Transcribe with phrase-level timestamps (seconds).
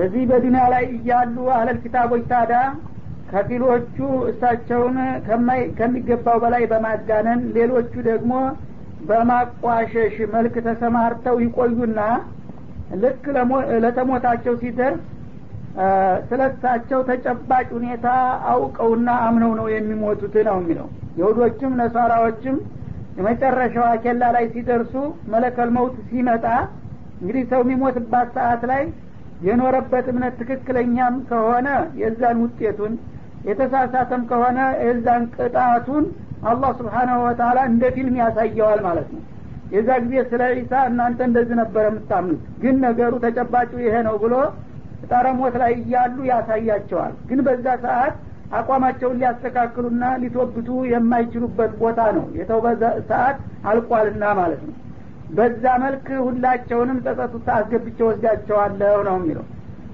[0.00, 2.52] በዚህ በዱኒያ ላይ እያሉ አለል ኪታቦች ታዳ
[3.30, 3.96] ከፊሎቹ
[4.30, 4.96] እሳቸውን
[5.78, 8.32] ከሚገባው በላይ በማጋነን ሌሎቹ ደግሞ
[9.10, 12.00] በማቋሸሽ መልክ ተሰማርተው ይቆዩና
[13.02, 13.24] ልክ
[13.84, 15.02] ለተሞታቸው ሲደርስ
[16.28, 18.06] ስለሳቸው ተጨባጭ ሁኔታ
[18.52, 20.88] አውቀውና አምነው ነው የሚሞቱት ነው የሚለው።
[21.20, 22.56] የሁዶችም ነሳራዎችም
[23.18, 24.94] የመጨረሻዋ ኬላ ላይ ሲደርሱ
[25.32, 26.44] መለከል መውት ሲመጣ
[27.20, 28.82] እንግዲህ ሰው የሚሞትባት ሰዓት ላይ
[29.40, 31.68] የኖረበት እምነት ትክክለኛም ከሆነ
[32.00, 32.94] የዛን ውጤቱን
[33.48, 36.04] የተሳሳተም ከሆነ የዛን ቅጣቱን
[36.50, 39.22] አላህ ስብሓናሁ ወተላ እንደ ፊልም ያሳየዋል ማለት ነው።
[39.72, 44.34] የዛ ጊዜ ስለ ዒሳ እናንተ እንደዚህ ነበር የምታምኑት ግን ነገሩ ተጨባጩ ይሄ ነው ብሎ
[45.10, 48.16] ጠረሞት ላይ እያሉ ያሳያቸዋል። ግን በዛ ሰዓት
[48.58, 52.66] አቋማቸውን ሊያስተካክሉና ሊቶብቱ የማይችሉበት ቦታ ነው። የተውበ
[53.10, 53.36] ሰዓት
[53.70, 54.74] አልቋልና ማለት ነው
[55.30, 59.44] በዛ መልክ ሁላቸውንም ጸጸቱታ አስገብቼ ወስዳቸዋለሁ ነው የሚለው።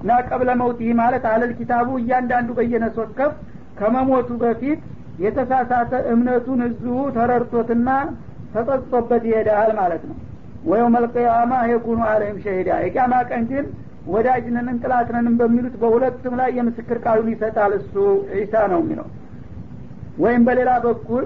[0.01, 3.33] እና ቀብለ መውት ይህ ማለት አለል ኪታቡ እያንዳንዱ በየነስ ወከፍ
[3.79, 4.81] ከመሞቱ በፊት
[5.25, 7.89] የተሳሳተ እምነቱን እዚሁ ተረድቶትና
[8.55, 10.17] ተጸጽቶበት ይሄዳል ማለት ነው።
[10.67, 13.67] ወየው መልቅያማ የኩኑ አለህም ሸሂዳ። የቅያማ ቀን ግን
[14.07, 17.95] ወዳጅነንን ጥላትነንም በሚሉት በሁለቱም ላይ የምስክር ቃሉን ይሰጣል እሱ
[18.37, 19.07] ዒሳ ነው የሚለው።
[20.19, 21.25] ወይም በሌላ በኩል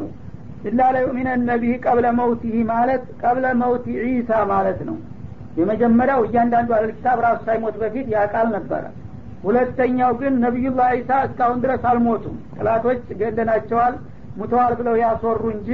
[0.69, 4.97] ኢላ ለዩሚነ ነቢህ ቀብለ መውቲህ ማለት ቀብለ መውቲ ዒሳ ማለት ነው።
[5.59, 8.85] የመጀመሪያው እያንዳንዱ አለል ኪታብ ራሱ ሳይሞት በፊት ያቃል ነበረ።
[9.45, 13.95] ሁለተኛው ግን ነቢዩላህ ዒሳ እስካሁን ድረስ አልሞቱም። ጥላቶች ገደናቸዋል
[14.37, 15.71] ሙተዋል ብለው ያስወሩ እንጂ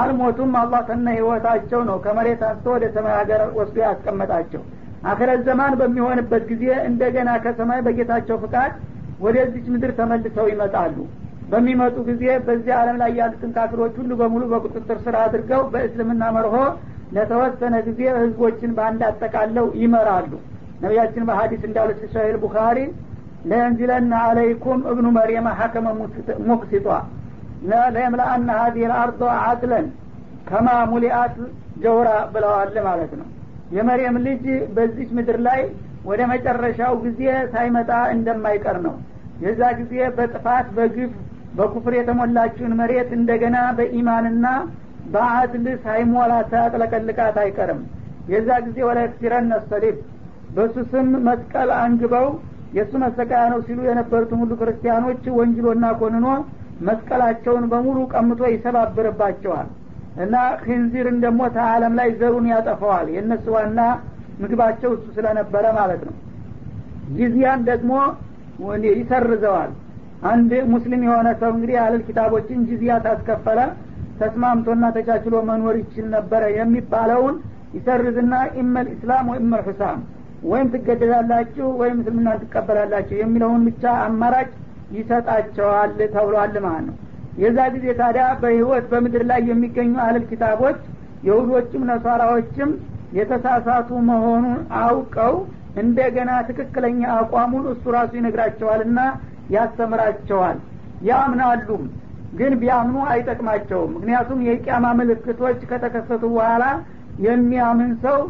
[0.00, 4.62] አልሞቱም። አላህ ከነ ህይወታቸው ነው ከመሬት አንስቶ ወደ ሰማይ ሀገር ወስዶ ያስቀመጣቸው።
[5.10, 8.72] አክረት ዘማን በሚሆንበት ጊዜ እንደገና ከሰማይ በጌታቸው ፍቃድ
[9.20, 10.96] ወደዚች ምድር ተመልሰው ይመጣሉ
[11.52, 16.54] በሚመጡ ጊዜ በዚህ ዓለም ላይ ያሉትን ካፊሮች ሁሉ በሙሉ በቁጥጥር ስር አድርገው በእስልምና መርሆ
[17.16, 20.30] ለተወሰነ ጊዜ ህዝቦችን በአንድ አጠቃለው ይመራሉ።
[20.82, 22.78] ነቢያችን በሀዲስ እንዳሉት ሰሂል ቡኻሪ
[23.44, 25.86] ለየንዚለና አለይኩም እብኑ መርየም ሐከመ
[26.48, 26.86] ሙቅሲጧ
[27.94, 29.86] ለየምለአና ሀዲህ ልአርዶ አድለን
[30.48, 31.34] ከማ ሙሊአት
[31.82, 33.28] ጀውራ ብለዋል ማለት ነው።
[33.76, 34.44] የመርየም ልጅ
[34.74, 35.60] በዚች ምድር ላይ
[36.04, 37.20] ወደ መጨረሻው ጊዜ
[37.52, 38.94] ሳይመጣ እንደማይቀር ነው።
[39.44, 41.12] የዛ ጊዜ በጥፋት በግፍ
[41.56, 44.46] በኩፍር የተሞላችውን መሬት እንደገና በኢማንና
[45.12, 47.80] በአድል ሳይሞላ ሳያጥለቀልቃት አይቀርም።
[48.32, 49.96] የዛ ጊዜ ወላ ክሲረነ ሰሊብ
[50.56, 52.26] በሱ ስም መስቀል አንግበው
[52.76, 56.26] የእሱ መሰቃያ ነው ሲሉ የነበሩትን ሁሉ ክርስቲያኖች ወንጅሎና ኮንኖ
[56.86, 59.68] መስቀላቸውን በሙሉ ቀምቶ ይሰባብርባቸዋል
[60.22, 63.80] እና ክንዚርን ደግሞ ተአለም ላይ ዘሩን ያጠፈዋል የእነሱ ዋና
[64.40, 66.14] ምግባቸው እሱ ስለነበረ ማለት ነው።
[67.16, 67.92] ጂዚያን ደግሞ
[68.94, 69.70] ይሰርዘዋል
[70.30, 73.60] አንድ ሙስሊም የሆነ ሰው እንግዲህ አለል ኪታቦችን ጂዚያ ታስከፈለ
[74.20, 77.36] ተስማምቶና ተቻችሎ መኖር ይችል ነበረ የሚባለውን
[77.76, 80.00] ይሰርዝና ኢመል ኢስላም ወኢመል ሑሳም
[80.50, 84.50] ወይም ትገደላላችሁ ወይም እስልምና ትቀበላላችሁ የሚለውን ብቻ አማራጭ
[84.96, 86.96] ይሰጣቸዋል ተብሏል ማለት ነው።
[87.42, 90.80] የዛ ጊዜ ታዲያ በህይወት በምድር ላይ የሚገኙ አህለል ኪታቦች
[91.28, 92.70] የሁዶችም ነሷራዎችም
[93.18, 95.34] የተሳሳቱ መሆኑን አውቀው
[95.82, 99.00] እንደገና ትክክለኛ አቋሙን እሱ ራሱ ይነግራቸዋልና
[99.50, 100.58] ያስተምራቸዋል።
[101.08, 101.82] ያምናሉም
[102.38, 106.64] ግን ቢያምኑ አይጠቅማቸውም። ምክንያቱም የቅያማ ምልክቶች ከተከሰቱ በኋላ
[107.24, 108.20] የሚያምን ሰው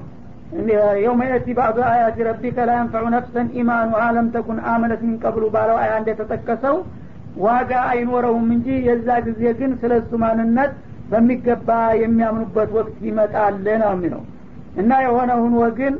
[1.02, 1.20] የውመ
[1.58, 2.72] ባዕዱ አያት ረቢከ ላ
[3.14, 5.16] ነፍሰን ኢማኑሃ ለም ተኩን አመነት ሚን
[5.54, 6.76] ባለው አያ እንደተጠቀሰው
[7.42, 10.72] ዋጋ አይኖረውም እንጂ የዛ ጊዜ ግን ስለ እሱ ማንነት
[11.10, 11.70] በሚገባ
[12.02, 14.22] የሚያምኑበት ወቅት ይመጣል ነው የሚለው።
[14.76, 15.94] እና የሆነ ሁኖ ግን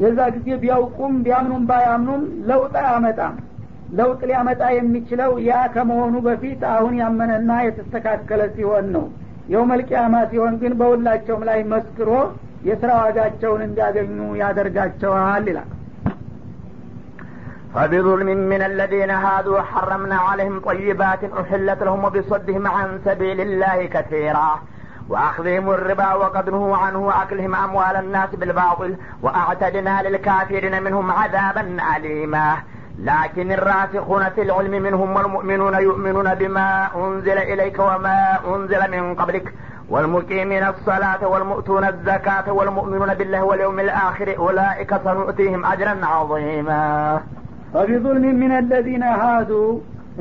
[0.00, 3.36] የዛ ጊዜ ቢያውቁም ቢያምኑም ባያምኑም ለውጥ አያመጣም
[3.98, 9.04] ለውጥ ሊያመጣ የሚችለው ያ ከመሆኑ በፊት አሁን ያመነና የተስተካከለ ሲሆን ነው።
[9.52, 12.10] የውመልቅያማ ሲሆን ግን በሁላቸውም ላይ መስክሮ
[12.68, 15.70] የስራ ዋጋቸውን እንዲያገኙ ያደርጋቸዋል ይላል።
[17.74, 24.50] فبظلم من الذين هادوا حرمنا عليهم طيبات أحلت لهم وبصدهم عن سبيل الله كثيرا
[25.08, 28.90] وأخذهم الربا وقد نهوا عنه وأكلهم أموال الناس بالباطل
[29.22, 32.48] وأعتدنا للكافرين منهم عذابا أليما
[33.01, 38.19] لكن الراسخون في العلم منهم والمؤمنون يؤمنون بما أنزل إليك وما
[38.51, 39.47] أنزل من قبلك
[39.89, 46.83] والمقيمين الصلاة والمؤتون الزكاة والمؤمنون بالله واليوم الآخر أولئك سنؤتيهم أجرا عظيما
[47.73, 49.71] فبظلم من الذين هادوا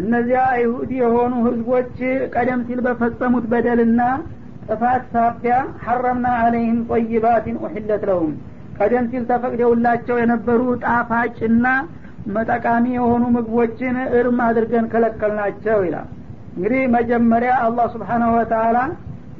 [0.00, 1.94] እነዚያ አይሁድ የሆኑ ህዝቦች
[2.34, 4.00] ቀደም ሲል በፈጸሙት በደልና
[4.68, 5.54] ጥፋት ሳቢያ
[5.84, 8.30] ሐረምና አለይህም ጠይባትን ኡሕለት ለሁም
[8.78, 11.66] ቀደም ሲል ተፈቅደውላቸው የነበሩ ጣፋጭና
[12.49, 16.07] ጠቃሚ የሆኑ ምግቦችን እርም አድርገን ከለከልናቸው ይላል።
[16.55, 18.77] እንግዲህ መጀመሪያ አላህ ስብሓናሁ ወተላ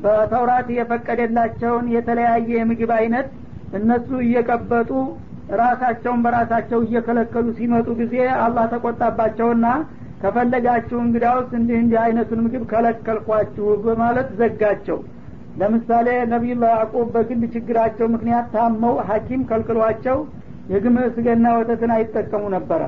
[0.04, 3.28] በተውራት የፈቀደላቸውን የተለያየ የምግብ አይነት
[3.80, 4.90] እነሱ እየቀበጡ
[5.62, 8.16] ራሳቸውን በራሳቸው እየከለከሉ ሲመጡ ጊዜ
[8.46, 9.66] አላህ ተቆጣባቸውና
[10.22, 15.00] ከፈለጋችሁ እንግዳውስ እንዲህ እንዲህ አይነቱን ምግብ ከለከልኳችሁ በማለት ዘጋቸው።
[15.60, 20.18] ለምሳሌ ነቢዩላህ ያዕቁብ በግል ችግራቸው ምክንያት ታመው ሀኪም ከልክሏቸው
[20.72, 22.82] የግመል ስገና ወተትን አይጠቀሙ ነበረ።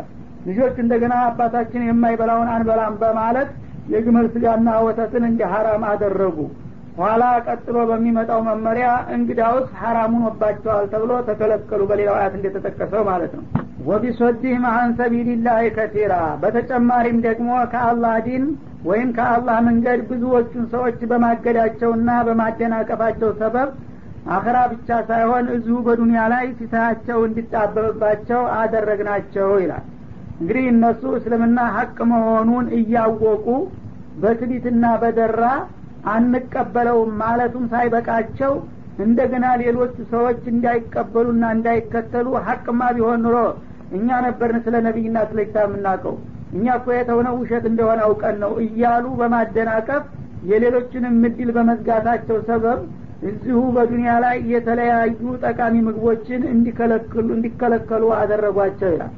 [0.48, 3.50] ልጆች እንደገና አባታችን የማይበላውን አንበላም በማለት
[3.94, 6.38] የግመል ስጋና ወተትን እንደ ሀራም አደረጉ።
[6.98, 8.86] ኋላ ቀጥሎ በሚመጣው መመሪያ
[9.16, 13.44] እንግዳውስ ሀራሙን ወባቸዋል ተብሎ ተከለከሉ። በሌላው አያት እንደተጠቀሰው ማለት ነው።
[13.88, 18.46] ወቢሶዲህም አን ሰቢልላህ ከቲራ በተጨማሪም ደግሞ ከአላህ ዲን
[18.88, 23.70] ወይም ከአላህ መንገድ ብዙዎቹን ሰዎች በማገዳቸውና በማደናቀፋቸው ሰበብ
[24.36, 29.86] አኸራ ብቻ ሳይሆን እዚሁ በዱንያ ላይ ሲሳያቸው እንዲጣበብባቸው አደረግናቸው ይላል።
[30.40, 33.46] እንግዲህ እነሱ እስልምና ሀቅ መሆኑን እያወቁ
[34.22, 35.44] በትቢትና በደራ
[36.14, 38.54] አንቀበለውም ማለቱም ሳይበቃቸው
[39.06, 43.38] እንደገና ሌሎች ሰዎች እንዳይቀበሉና እንዳይከተሉ ሀቅማ ቢሆን ኑሮ
[43.98, 46.16] እኛ ነበርን ስለ ነቢይና ስለ ኪታብ የምናውቀው
[46.56, 50.04] እኛ እኮ የተውነው ውሸት እንደሆነ አውቀን ነው እያሉ በማደናቀፍ
[50.50, 52.80] የሌሎችንም ምድል በመዝጋታቸው ሰበብ
[53.22, 59.14] እዚሁ በዱንያ ላይ የተለያዩ ጠቃሚ ምግቦችን እንዲከለክሉ እንዲከለከሉ አደረጓቸው ይላል።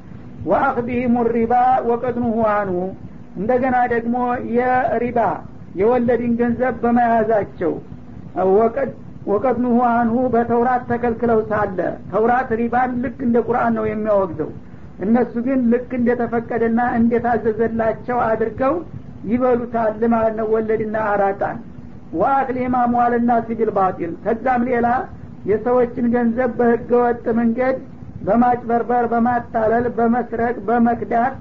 [0.45, 1.53] ወአክዲህም ሪባ
[1.89, 2.77] ወቀድኑሁ አንሁ።
[3.39, 4.15] እንደገና ደግሞ
[4.57, 5.19] የሪባ
[5.79, 7.73] የወለድን ገንዘብ በመያዛቸው
[9.29, 11.79] ወቀድኑሁ አንሁ በተውራት ተከልክለው ሳለ።
[12.11, 14.51] ተውራት ሪባን ልክ እንደ ቁርአን ነው የሚያወግዘው።
[14.99, 18.73] እነሱ ግን ልክ እንደተፈቀደና እንደታዘዘላቸው አድርገው
[19.31, 21.57] ይበሉታል ማለት ነው። ወለድና አራጣን
[22.15, 24.87] ወአክሊህም አምዋልና ሲቢል ባጢል። ከዛም ሌላ
[25.49, 27.77] የሰዎችን ገንዘብ በህገወጥ መንገድ
[28.27, 31.35] በማጭበርበር በማታለል በመስረቅ በመክዳት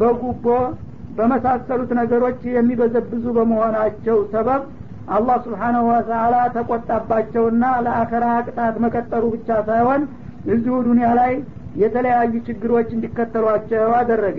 [0.00, 0.46] በጉቦ
[1.18, 4.62] በመሳሰሉት ነገሮች የሚበዘብዙ በመሆናቸው ሰበብ
[5.10, 10.02] አላህ ስብሓናሁ ወተላ ተቆጣባቸውና ለአኸራ ቅጣት መቀጠሩ ብቻ ሳይሆን
[10.52, 11.32] እዚሁ ዱኒያ ላይ
[11.82, 14.38] የተለያዩ ችግሮች እንዲከተሏቸው አደረገ።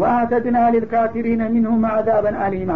[0.00, 2.72] ወአተድና ሊልካፊሪነ ሚንሁም አዛበን አሊማ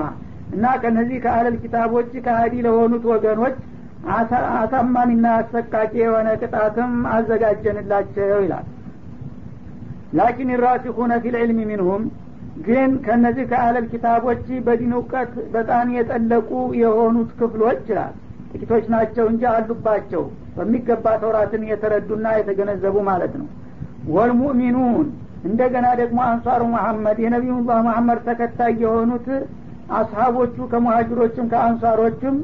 [0.52, 3.56] እና ከነዚህ ከአለል ኪታቦች ከሀዲ ለሆኑት ወገኖች
[4.56, 8.66] አሳማሚና አሰቃቂ የሆነ ቅጣትም አዘጋጀንላቸው ይላል።
[10.18, 12.02] ላኪን ራሲኹነ ፊልዕልሚ ሚንሁም
[12.66, 16.50] ግን ከነዚህ ከአለል ኪታቦች በዲን እውቀት በጣም የጠለቁ
[16.80, 18.12] የሆኑት ክፍሎች ይላል።
[18.52, 20.22] ጥቂቶች ናቸው እንጂ አሉባቸው።
[20.56, 23.46] በሚገባ ተውራትን የተረዱና የተገነዘቡ ማለት ነው።
[24.12, 25.06] ወልሙእሚኑን
[25.44, 29.26] እንደገና ደግሞ አንሷሩ መሐመድ የነቢዩላህ መሐመድ ተከታይ የሆኑት
[29.96, 32.36] አስሀቦቹ ከሙሀጅሮችም ከአንሷሮችም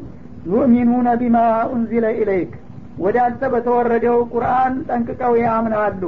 [0.48, 1.36] يؤمنون بما
[1.72, 2.52] أنزل إليك
[2.98, 6.02] ወደ አንተ በተወረደው ቁርአን ጠንቅቀው ያምናሉ።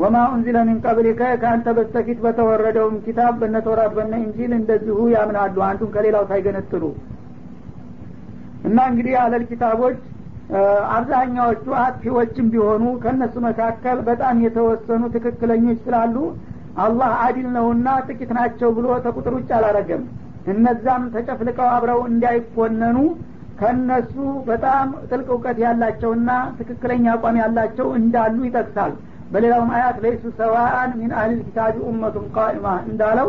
[0.00, 5.90] وما أنزل من قبلك ከአንተ በስተፊት በተወረደውም ኪታብ በነ ተውራት በነ እንጂል እንደዚሁ ያምናሉ። አንዱን
[5.94, 6.82] ከሌላው ሳይገነጥሉ።
[8.66, 9.98] እና እንግዲህ አህለል ኪታቦች
[10.96, 16.16] አብዛኛዎቹ አጥፊዎችም ቢሆኑ ከእነሱ መካከል በጣም የተወሰኑ ትክክለኞች ስላሉ
[16.78, 20.02] አላህ አዲል ነውና ጥቂት ናቸው ብሎ ተቁጥር ውጭ አላረገም
[20.46, 22.98] እነዛም ተጨፍልቀው አብረው እንዳይኮነኑ
[23.60, 24.14] ከነሱ
[24.48, 28.92] በጣም ጥልቅ እውቀት ያላቸውና ትክክለኛ አቋም ያላቸው እንዳሉ ይጠቅሳል።
[29.32, 33.28] በሌላውም አያት ለይሱ ሰዋአን ሚን አህሊል ኪታቢ ኡመቱን ቃኢማ እንዳለው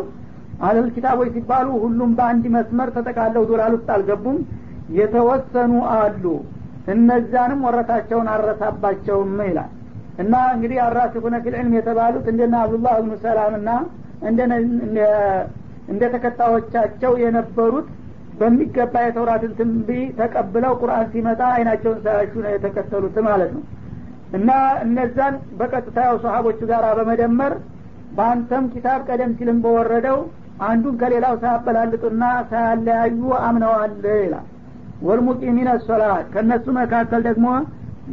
[0.62, 4.38] አህለል ኪታቦች ሲባሉ ሁሉም በአንድ መስመር ተጠቃለው ዶላል ውስጥ አልገቡም
[4.98, 6.24] የተወሰኑ አሉ።
[6.94, 9.72] እነዛንም ወረታቸውን አረሳባቸውም ይላል።
[10.19, 13.71] እና እንግዲህ አራሲኹነ ፊልዕልም የተባሉት እንደነ አብዱላህ ብኑ ሰላም ና
[15.87, 17.87] እንደ ተከታዮቻቸው የነበሩት
[18.39, 23.63] በሚገባ የተውራትን ትንቢ ተቀብለው ቁርአን ሲመጣ አይናቸውን ሳያሹ ነው የተከተሉት ማለት ነው።
[24.37, 24.49] እና
[24.83, 27.53] እነዛን በቀጥታ ያው ሰሀቦቹ ጋር በመደመር
[28.17, 30.19] በአንተም ኪታብ ቀደም ሲልም በወረደው
[30.67, 34.45] አንዱን ከሌላው ሳያበላልጡና ሳያለያዩ አምነዋል ይላል።
[35.01, 37.47] ወልሙቂሚን ሶላት ከእነሱ መካከል ደግሞ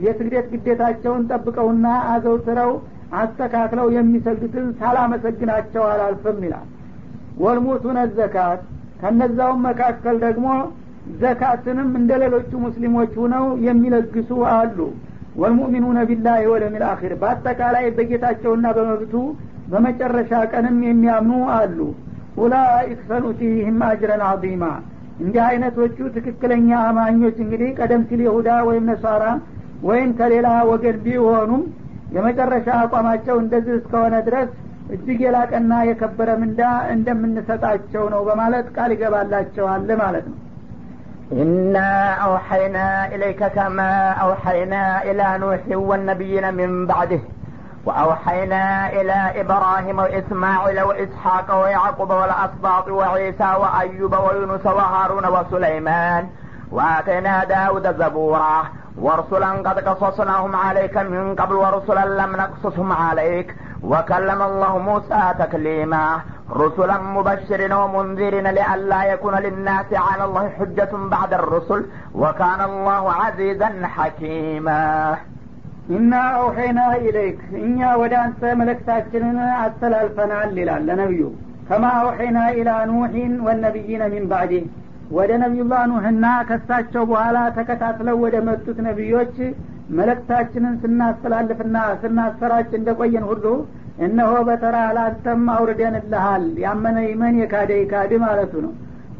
[0.04, 2.72] የስግደት ግዴታቸውን ጠብቀውና አዘውትረው
[3.20, 6.66] አስተካክለው የሚሰግዱትን ሳላመሰግናቸው አላልፍም ይላል
[7.42, 8.60] ወልሙቱነ ዘካት።
[9.00, 10.46] ከነዛውም መካከል ደግሞ
[11.22, 14.78] ዘካትንም እንደ ሌሎቹ ሙስሊሞች ሁነው የሚለግሱ አሉ።
[15.40, 19.14] ወልሙእሚኑነ ቢላህ ወለሚል አኺር። በአጠቃላይ በጌታቸውና በመብቱ
[19.70, 21.78] በመጨረሻ ቀንም የሚያምኑ አሉ።
[22.38, 24.64] ኡላኢክ ሰኑቲህም አጅረን አዚማ
[25.18, 29.24] እንዲህ አይነቶቹ ትክክለኛ አማኞች እንግዲህ ቀደም ሲል የሁዳ ወይም ነሷራ
[29.84, 31.62] ወይም ከሌላ ወገን ቢሆኑም
[32.14, 34.50] የመጨረሻ አቋማቸው እንደዚህ እስከሆነ ድረስ
[34.95, 36.61] እጅግ የላቀና የከበረ ምንዳ
[36.95, 40.37] እንደምንሰጣቸው ነው በማለት ቃል ይገባላቸዋል ማለት ነው
[41.33, 45.59] إنا أوحينا إليك كما أوحينا إلى نوح
[45.89, 47.19] والنبيين من بعده
[47.85, 56.23] وأوحينا إلى إبراهيم وإسماعيل وإسحاق ويعقوب والأسباط وعيسى وأيوب ويونس وهارون وسليمان
[56.71, 58.63] وآتينا داود زبورا
[58.97, 66.03] ورسلا قد قصصناهم عليك من قبل ورسلا لم نقصصهم عليك وكلم الله موسى تكليما
[66.53, 71.81] رسلا مبشرين ومنذرين لئلا يكون للناس على الله حجة بعد الرسل
[72.15, 74.83] وكان الله عزيزا حكيما
[75.95, 81.21] ኢና አውሐይና ኢለይክ እኛ ወደ አንተ መለክታችንን አስተላልፈናል ይላል ለነቢዩ
[81.69, 84.63] ከማ አውሐይና ኢላ ኑሒን ወነቢይነ ሚን ባዕዲህ
[85.17, 89.35] ወደ ነቢዩላህ ኑህና ከሳቸው በኋላ ተከታትለው ወደ መጡት ነቢዮች
[89.96, 93.46] መለክታችንን ስናስተላልፍና ስናሰራጭ እንደቆየን ሁሉ
[94.06, 98.72] እነሆ በተራ ላንተም አውርደንልሃል ያመነ ይመን የካደ ይካድ ማለቱ ነው።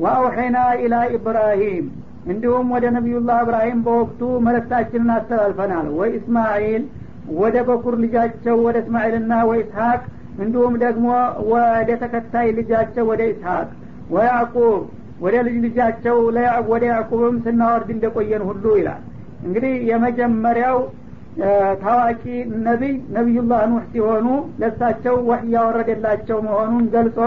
[0.03, 1.85] ወአውሐይና ኢላ ኢብራሂም
[2.27, 6.85] እንዲሁም ወደ ነቢዩላህ እብራሂም በወቅቱ መለክታችንን አስተላልፈናል። ወይ እስማኤል
[7.37, 10.03] ወደ በኩር ልጃቸው ወደ እስማኤልና ወይ ኢስሐቅ
[10.39, 11.07] እንዲሁም ደግሞ
[11.51, 13.69] ወደ ተከታይ ልጃቸው ወደ ኢስሐቅ
[14.15, 14.81] ወያዕቁብ
[15.21, 16.17] ወደ ልጅ ልጃቸው
[16.71, 19.03] ወደ ያዕቁብም ስናወርድ እንደቆየን ሁሉ ይላል
[19.45, 20.79] እንግዲህ የመጀመሪያው
[21.83, 22.23] ታዋቂ
[22.67, 24.27] ነቢይ ነቢዩላህ ኑህ ሲሆኑ
[24.61, 27.19] ለሳቸው ወህ እያወረደላቸው መሆኑን ገልጾ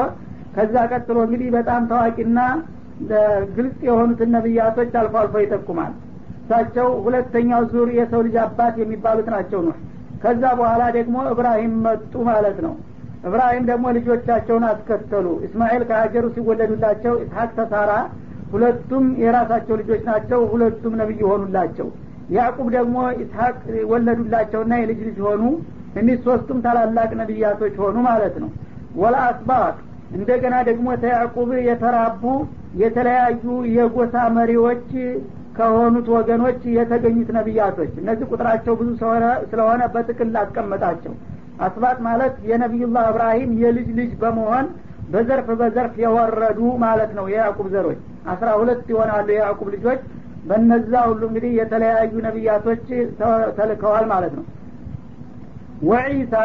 [0.55, 2.39] ከዛ ቀጥሎ እንግዲህ በጣም ታዋቂና
[3.57, 5.91] ግልጽ የሆኑትን ነቢያቶች አልፎ አልፎ ይጠቁማል።
[6.41, 9.77] እሳቸው ሁለተኛው ዙር የሰው ልጅ አባት የሚባሉት ናቸው ኑህ።
[10.23, 12.73] ከዛ በኋላ ደግሞ እብራሂም መጡ ማለት ነው።
[13.27, 17.91] እብራሂም ደግሞ ልጆቻቸውን አስከተሉ። እስማኤል ከሀገሩ ሲወለዱላቸው ኢስሐቅ ተሳራ
[18.53, 21.87] ሁለቱም የራሳቸው ልጆች ናቸው ሁለቱም ነቢይ ሆኑላቸው
[22.35, 23.57] ያዕቁብ ደግሞ ኢስሐቅ
[23.91, 25.43] ወለዱላቸውና የልጅ ልጅ ሆኑ።
[25.99, 28.49] እኒህ ሶስቱም ታላላቅ ነቢያቶች ሆኑ ማለት ነው።
[28.95, 29.75] ወላ አስባቅ
[30.11, 32.23] እንደገና ደግሞ ተያዕቁብ የተራቡ
[32.81, 33.43] የተለያዩ
[33.75, 34.85] የጎሳ መሪዎች
[35.57, 38.89] ከሆኑት ወገኖች የተገኙት ነቢያቶች። እነዚህ ቁጥራቸው ብዙ
[39.51, 41.13] ስለሆነ በጥቅል አስቀመጣቸው
[41.59, 44.65] አስባት ማለት የነቢዩላህ እብራሂም የልጅ ልጅ በመሆን
[45.11, 47.99] በዘርፍ በዘርፍ የወረዱ ማለት ነው። የያዕቁብ ዘሮች
[48.31, 50.01] አስራ ሁለት ይሆናሉ የያዕቁብ ልጆች
[50.47, 52.85] በነዛ ሁሉ እንግዲህ የተለያዩ ነቢያቶች
[53.57, 54.45] ተልከዋል ማለት ነው።
[55.89, 56.35] ወዒሳ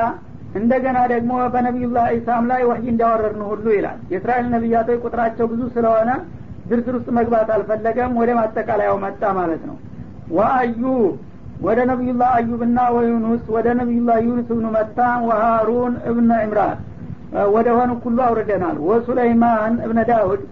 [0.60, 6.10] እንደገና ደግሞ በነቢዩላህ ዒሳም ላይ ወህይ እንዳወረድን ሁሉ ይላል። የእስራኤል ነቢያቶች ቁጥራቸው ብዙ ስለሆነ
[6.68, 9.76] ዝርዝር ውስጥ መግባት አልፈለገም ወደ ማጠቃለያው መጣ ማለት ነው።
[10.36, 11.12] ወአዩብ
[11.66, 16.78] ወደ ነቢዩላህ አዩብና ወዩኑስ ወደ ነቢዩላህ ዩኑስ እብኑ መታ ወሃሩን እብነ ዕምራን
[17.54, 20.42] ወደ ሆኑ ሁሉ አውርደናል። ወሱለይማን እብነ ዳውድ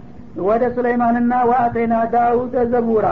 [0.45, 3.07] ወደ ሱለይማንና ወአተይና ዳውድ ዘቡራ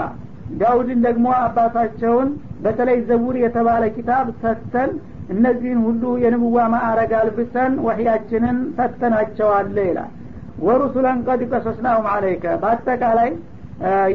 [0.61, 2.29] ዳውድን ደግሞ አባታቸውን
[2.65, 4.91] በተለይ ዘቡር የተባለ ኪታብ ሰተን
[5.35, 10.13] እነዚህን ሁሉ የንብዋ ማዕረግ አልብሰን ወህያችንን ሰተናቸዋለ ይላል።
[10.61, 13.31] ወሩሱለን ቀድ ቀሶስናሁም አለይከ በአጠቃላይ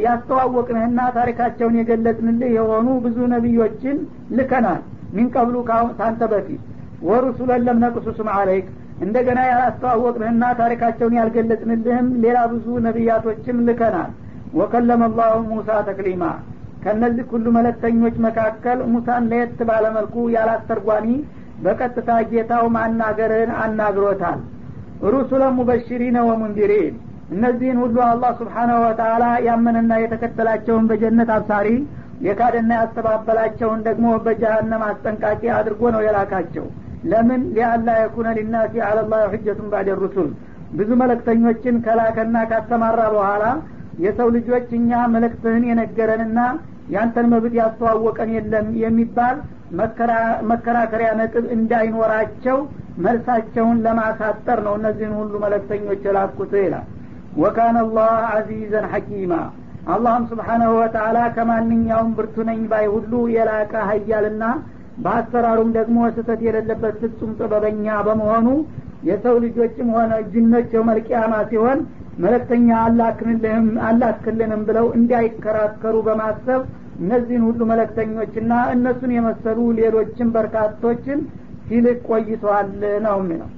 [0.03, 3.97] ያስተዋወቅንህና ታሪካቸውን የገለጽንልህ የሆኑ ብዙ ነቢዮችን
[4.37, 4.81] ልከናል።
[5.15, 5.55] ሚን ቀብሉ
[5.99, 6.61] ታንተ በፊት።
[7.07, 8.67] ወሩሱለን ለምነቅሱስም አለይክ
[9.03, 14.11] እንደገና ያላስተዋወቅንህና ታሪካቸውን ያልገለጽንልህም ሌላ ብዙ ነቢያቶችም ልከናል
[14.53, 16.23] ወከለመ ላሁ ሙሳ ተክሊማ።
[16.83, 21.07] ከእነዚህ ሁሉ መለክተኞች መካከል ሙሳን ለየት ባለመልኩ ያላስተርጓሚ
[21.63, 24.39] በቀጥታ ጌታው ማናገርን አናግሮታል።
[25.13, 26.95] ሩሱለ ሙበሽሪነ ወሙንዲሪን።
[27.33, 31.67] እነዚህን ሁሉ አላህ ስብሓናሁ ወተላ ያመነና የተከተላቸውን በጀነት አብሳሪ
[32.25, 36.65] የካደና ያስተባበላቸውን ደግሞ በጀሃነም አስጠንቃቂ አድርጎ ነው የላካቸው።
[37.11, 37.41] ለምን?
[37.55, 40.29] ሊአላ የኩነ ሊናሲ አለላህ ሕጀቱን ባደ ሩሱል
[40.73, 43.43] ብዙ መለክተኞችን ከላከና ካሰማራ በኋላ
[44.03, 46.39] የሰው ልጆች እኛ መለክትህን የነገረንና
[46.93, 49.35] ያንተን መብት ያስተዋወቀን የለም የሚባል
[50.49, 52.57] መከራከሪያ ነጥብ እንዳይኖራቸው
[53.03, 56.87] መልሳቸውን ለማሳጠር ነው እነዚህን ሁሉ መለክተኞች የላኩት ይላል።
[57.37, 59.33] ወካነ አላህ አዚዘን ሐኪማ።
[59.93, 64.43] አላህም ስብሓናሁ ወተላ ከማንኛውም ብርቱ ነኝ ባይ ሁሉ የላቀ ሀያልና
[64.97, 68.47] በአሰራሩም ደግሞ ስህተት የሌለበት ፍጹም ጥበበኛ በመሆኑ
[69.09, 71.79] የሰው ልጆችም ሆነ ጅኖች የመልቅያማ ሲሆን
[72.24, 76.62] መለክተኛ አላክንልህም አላክልንም ብለው እንዳይከራከሩ በማሰብ
[77.02, 81.20] እነዚህን ሁሉ መለክተኞችና እነሱን የመሰሉ ሌሎችን በርካቶችን
[81.68, 82.70] ሲልቅ ቆይተዋል
[83.06, 83.50] ነው የሚለው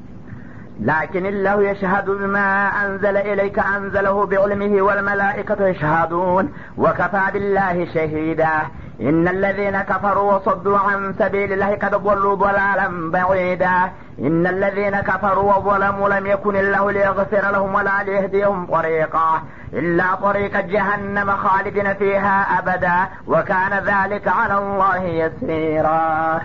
[0.84, 2.48] لكن الله يشهد بما
[2.82, 6.44] أنزل إليك أنزله بعلمه والملائكة يشهدون
[6.78, 8.54] وكفى بالله شهيدا
[9.00, 13.76] إن الذين كفروا وصدوا عن سبيل الله قد ضلوا ضلالا بعيدا
[14.18, 19.42] إن الذين كفروا وظلموا لم يكن الله ليغفر لهم ولا ليهديهم طريقا
[19.72, 26.40] إلا طريق جهنم خالدين فيها أبدا وكان ذلك على الله يسيرا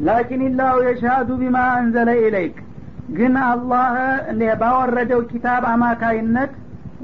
[0.00, 2.56] لكن الله يشهد بما أنزل إليك
[3.18, 3.94] ግን አላህ
[4.60, 6.52] ባወረደው ኪታብ አማካይነት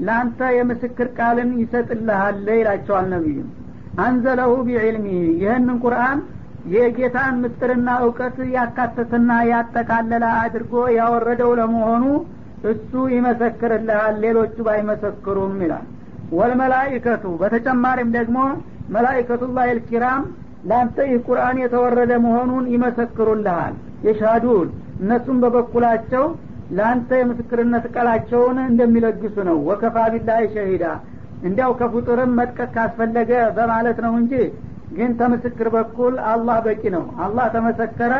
[0.05, 3.49] ለአንተ የምስክር ቃልን ይሰጥልሃል ይላቸዋል ነቢዩም
[4.04, 5.06] አንዘለሁ ቢዕልሚ
[5.42, 6.18] ይህንን ቁርአን
[6.74, 12.04] የጌታን ምስጥርና እውቀት ያካተተና ያጠቃለለ አድርጎ ያወረደው ለመሆኑ
[12.70, 15.86] እሱ ይመሰክርልሃል ሌሎቹ ባይመሰክሩም ይላል።
[16.36, 18.38] ወልመላይከቱ በተጨማሪም ደግሞ
[18.94, 20.22] መላይከቱላህ ልኪራም
[20.68, 23.74] ለአንተ ይህ ቁርአን የተወረደ መሆኑን ይመሰክሩልሃል።
[24.06, 24.68] የሻዱን
[25.02, 26.24] እነሱም በበኩላቸው
[26.76, 30.84] ለአንተ የምስክርነት ቃላቸውን እንደሚለግሱ ነው። ወከፋ ቢላህ ሸሂዳ
[31.46, 34.32] እንዲያው ከፍጡርም መጥቀት ካስፈለገ በማለት ነው እንጂ
[34.96, 38.12] ግን ተምስክር በኩል አላህ በቂ ነው። አላህ ተመሰከረ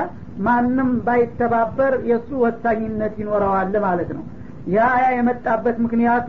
[0.47, 4.25] ማንም ባይተባበር የእሱ ወሳኝነት ይኖረዋል ማለት ነው።
[4.75, 6.29] ያ አያ የመጣበት ምክንያቱ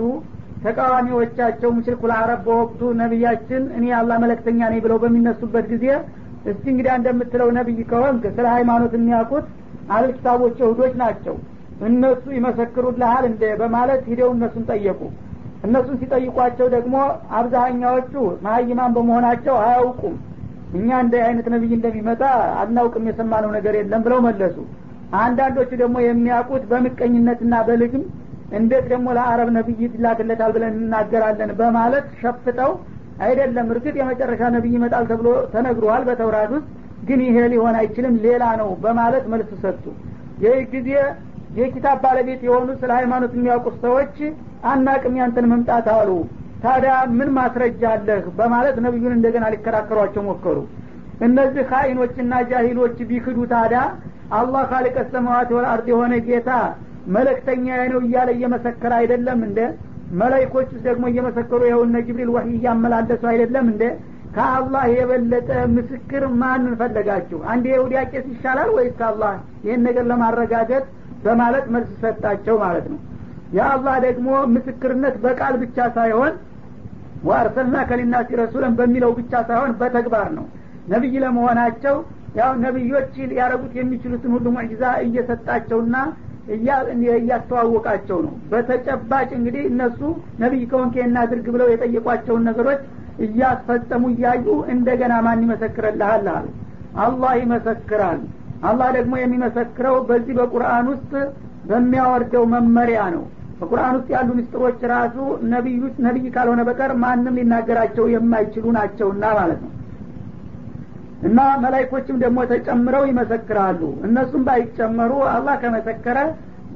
[0.67, 5.85] ተቃዋሚዎቻቸው ሙሽሪኩል አረብ በወቅቱ ነቢያችን እኔ አላህ መለክተኛ ነኝ ብለው በሚነሱበት ጊዜ
[6.45, 9.45] እስቲ እንግዲህ እንደምትለው ነቢይ ከሆንክ ስለ ሃይማኖት የሚያውቁት
[9.97, 11.35] አልክታቦች ይሁዶች ናቸው።
[11.87, 15.01] እነሱ ይመሰክሩልሃል እንደ በማለት ሂደው እነሱን ጠየቁ
[15.63, 16.95] እነሱን ሲጠይቋቸው ደግሞ
[17.37, 18.13] አብዛኛዎቹ
[18.45, 20.15] መሀይማን በመሆናቸው አያውቁም።
[20.73, 22.21] እኛ እንደ አይነት ነቢይ እንደሚመጣ
[22.61, 24.57] አናውቅም የሰማነው ነገር የለም ብለው መለሱ።
[25.19, 28.03] አንዳንዶቹ ደግሞ የሚያውቁት በምቀኝነትና በልግም
[28.57, 32.71] እንዴት ደግሞ ለአረብ ነቢይ ይላክለታል ብለን እንናገራለን በማለት ሸፍጠው
[33.25, 36.67] አይደለም። እርግጥ የመጨረሻ ነቢይ ይመጣል ተብሎ ተነግሯል በተውራት ውስጥ
[37.07, 39.83] ግን ይሄ ሊሆን አይችልም ሌላ ነው በማለት መልስ ሰጡ።
[40.43, 40.89] ይህ ጊዜ
[41.57, 44.15] የኪታብ ባለቤት የሆኑ ስለ ሃይማኖት የሚያውቁት ሰዎች
[44.71, 46.09] አናቅም ያንተን መምጣት አሉ።
[46.63, 48.23] ታዲያ ምን ማስረጃ አለህ?
[48.37, 50.57] በማለት ነቢዩን እንደገና ሊከራከሯቸው ሞከሩ።
[51.27, 53.81] እነዚህ ካይኖችና ጃሂሎች ቢክዱ ታዲያ
[54.37, 56.49] አላህ ካሊቀ ሰማዋት ወልአርድ የሆነ ጌታ
[57.15, 59.59] መለክተኛ ነው እያለ እየመሰከረ አይደለም እንደ
[60.19, 63.83] መላይኮች ደግሞ እየመሰከሩ የሆነ ጅብሪል ወህይ እያመላለሱ አይደለም እንደ
[64.35, 67.37] ከአላህ የበለጠ ምስክር ማንን ፈለጋችሁ?
[67.51, 69.33] አንድ የይሁዲ ቄስ ይሻላል ወይስ ከአላህ?
[69.65, 70.83] ይህን ነገር ለማረጋገጥ
[71.23, 72.99] በማለት መልስ ሰጣቸው ማለት ነው።
[73.57, 76.33] የአላህ ደግሞ ምስክርነት በቃል ብቻ ሳይሆን
[77.27, 80.45] ወአርሰልና ከሊናሲ ረሱለን በሚለው ብቻ ሳይሆን በተግባር ነው።
[80.87, 81.95] ነቢይ ለመሆናቸው
[82.37, 85.95] ያው ነቢዮች ሊያረጉት የሚችሉትን ሁሉ ሙዕጂዛ እየሰጣቸውና
[87.15, 89.99] እያስተዋወቃቸው ነው። በተጨባጭ እንግዲህ እነሱ
[90.43, 92.81] ነቢይ ከሆንክ እናድርግ ብለው የጠየቋቸውን ነገሮች
[93.25, 96.47] እያስፈጸሙ እያዩ እንደገና ማን ይመሰክርልሃል አሉ።
[97.05, 98.19] አላህ ይመሰክራል
[98.63, 101.11] አላህ ደግሞ የሚመሰክረው በዚህ በቁርአን ውስጥ
[101.69, 103.23] በሚያወርደው መመሪያ ነው።
[103.59, 105.15] በቁርአን ውስጥ ያሉ ምስጢሮች ራሱ
[106.05, 109.71] ነቢይ ካልሆነ በቀር ማንም ሊናገራቸው የማይችሉ ናቸውና ማለት ነው።
[111.27, 116.17] እና መላይኮችም ደግሞ ተጨምረው ይመሰክራሉ። እነሱም ባይጨመሩ አላህ ከመሰከረ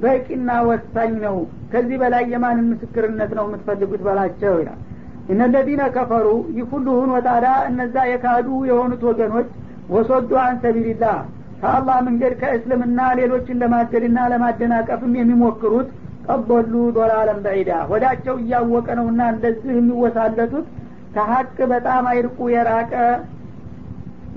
[0.01, 1.35] በቂና ወሳኝ ነው።
[1.73, 4.79] ከዚህ በላይ የማንን ምስክርነት ነው የምትፈልጉት በላቸው ይላል።
[5.31, 9.49] እነለዚነ ከፈሩ ይህ ሁሉ ሁኖ ታዲያ እነዛ የካዱ የሆኑት ወገኖች
[9.89, 11.19] ወሶዱ አን ሰቢልላህ
[11.61, 15.89] ከአላህ መንገድ ከእስልምና ሌሎችን ለማገድና ለማደናቀፍም የሚሞክሩት
[16.27, 20.65] ቀበሉ ዶላለም በዒዳ። ወዳቸው እያወቀ ነውና እንደዚህ የሚወሳለቱት
[21.15, 22.93] ከሀቅ በጣም አይርቁ የራቀ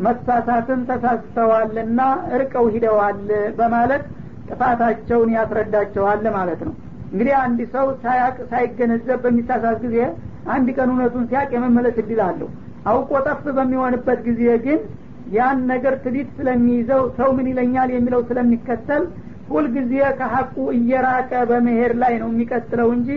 [0.05, 2.01] መሳሳትን ተሳስተዋልና
[2.37, 3.19] እርቀው ሂደዋል
[3.59, 4.05] በማለት
[4.49, 6.75] ጥፋታቸውን ያስረዳቸዋል ማለት ነው።
[7.13, 9.99] እንግዲህ አንድ ሰው ሳያቅ ሳይገነዘብ በሚሳሳት ጊዜ
[10.55, 12.49] አንድ ቀን እውነቱን ሲያቅ የመመለስ እድል አለው።
[12.91, 14.81] አውቆ ጠፍ በሚሆንበት ጊዜ ግን
[15.35, 19.05] ያን ነገር ትዲት ስለሚይዘው ሰው ምን ይለኛል የሚለው ስለሚከተል
[19.51, 23.09] ሁልጊዜ ከሀቁ እየራቀ በመሄድ ላይ ነው የሚቀጥለው እንጂ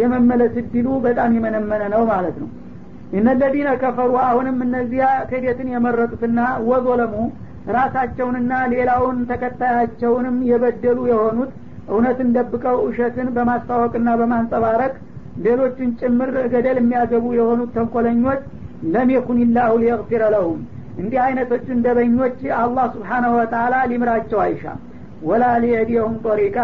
[0.00, 2.48] የመመለስ እድሉ በጣም የመነመነ ነው ማለት ነው።
[3.18, 6.38] እነለዚነ ከፈሩ አሁንም እነዚያ ክህደትን የመረጡትና
[6.70, 7.14] ወዞለሙ
[7.76, 11.52] ራሳቸውንና ሌላውን ተከታያቸውንም የበደሉ የሆኑት
[11.88, 14.92] እውነትን ደብቀው ውሸትን በማስታወቅና በማንጸባረቅ
[15.44, 18.40] ሌሎችን ጭምር ገደል የሚያገቡ የሆኑት ተንኮለኞች
[18.94, 20.60] ለም የኩን ላሁ ሊየግፊረ ለሁም
[20.96, 24.78] እንዲህ አይነቶቹን ደበኞች አላህ ስብሓናሁ ወተላ ሊምራቸው አይሻም።
[25.22, 26.58] ወላ ሊየዲየሁም ጦሪቃ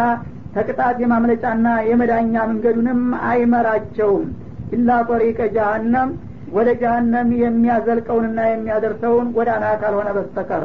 [0.55, 4.27] ተቅጣት የማምለጫና የመዳኛ መንገዱንም አይመራቸውም።
[4.75, 6.11] ኢላ ጦሪቀ ጃሃንም
[6.53, 10.65] ወደ ጃሃንም የሚያዘልቀውንና የሚያደርሰውን ጎዳና ካልሆነ በስተቀር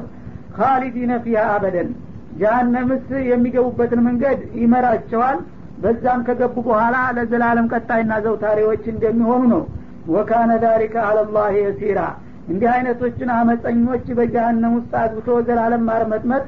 [0.57, 1.89] ካሊዲነ ፊሃ አበደን።
[2.41, 5.39] ጃሃነምስ የሚገቡበትን መንገድ ይመራቸዋል።
[5.83, 9.63] በዛም ከገቡ በኋላ ለዘላለም ቀጣይና ዘውታሪዎች እንደሚሆኑ ነው።
[10.13, 11.99] ወካነ ዛሊከ አለላህ የሲራ
[12.52, 16.44] እንዲህ አይነቶችን አመፀኞች በጀሃነም ውስጥ አግብቶ ዘላለም ማርመጥመጥ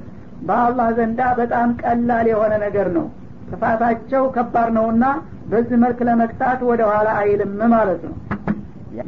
[0.49, 3.07] በአላህ ዘንዳ በጣም ቀላል የሆነ ነገር ነው
[3.51, 5.05] ጥፋታቸው ከባድ ነውና
[5.53, 8.14] በዚህ መልክ ለመቅጣት ወደ ኋላ አይልም ማለት ነው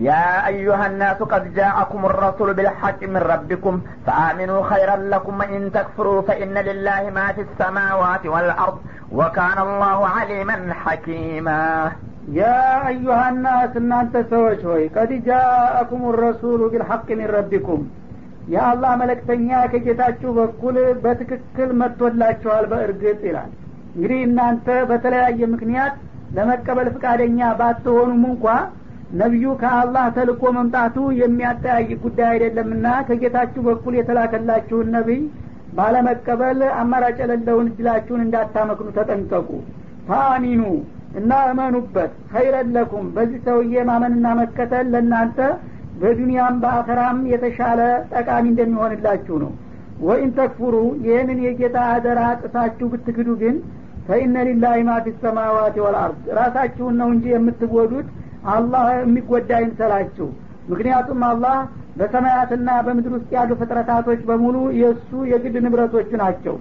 [0.09, 3.75] يا أيها الناس قد جاءكم الرسول بالحق من ربكم
[4.07, 8.79] فآمنوا خيرا لكم وإن تكفروا فإن لله ما في السماوات والأرض
[9.13, 11.93] وكان الله عليما حكيما
[12.32, 12.42] ያ
[12.88, 17.82] አዩሃናስ እናንተ ሰዎች ሆይ ቀድ ጃአኩም ረሱሉ ቢልሐቅ ሚን ረቢኩም።
[18.48, 23.52] የአላህ መለክተኛ ከጌታችሁ በኩል በትክክል መጥቶላችኋል በእርግጥ ይላል።
[23.96, 25.96] እንግዲህ እናንተ በተለያየ ምክንያት
[26.36, 28.46] ለመቀበል ፍቃደኛ ባትሆኑም እንኳ
[29.14, 35.22] ነቢዩ ከአላህ ተልኮ መምጣቱ የሚያጠያይ ጉዳይ አይደለምና ከጌታችሁ በኩል የተላከላችሁን ነቢይ
[35.78, 39.50] ባለመቀበል አማራጭ የሌለውን እድላችሁን እንዳታመክኑ ተጠንቀቁ።
[40.08, 40.62] ፋአሚኑ
[41.20, 45.40] እና እመኑበት ኸይረን ለኩም። በዚህ ሰውዬ ማመንና መከተል ለእናንተ
[46.02, 47.82] በዱንያም በአኸራም የተሻለ
[48.14, 49.52] ጠቃሚ እንደሚሆንላችሁ ነው።
[50.02, 53.56] ወኢን ተክፉሩ ይህንን የጌታ አደራ ጥሳችሁ ብትክዱ ግን
[54.08, 58.08] ፈኢነ ሊላሂ ማ ፊ ሰማዋት ወልአርድ ራሳችሁን ነው እንጂ የምትጎዱት
[58.54, 60.28] አላህ የሚጎዳ አይምሰላችሁ
[60.72, 61.58] ምክንያቱም አላህ
[61.98, 66.56] በሰማያትና በምድር ውስጥ ያሉ ፍጥረታቶች በሙሉ የእሱ የግል ንብረቶቹ ናቸው።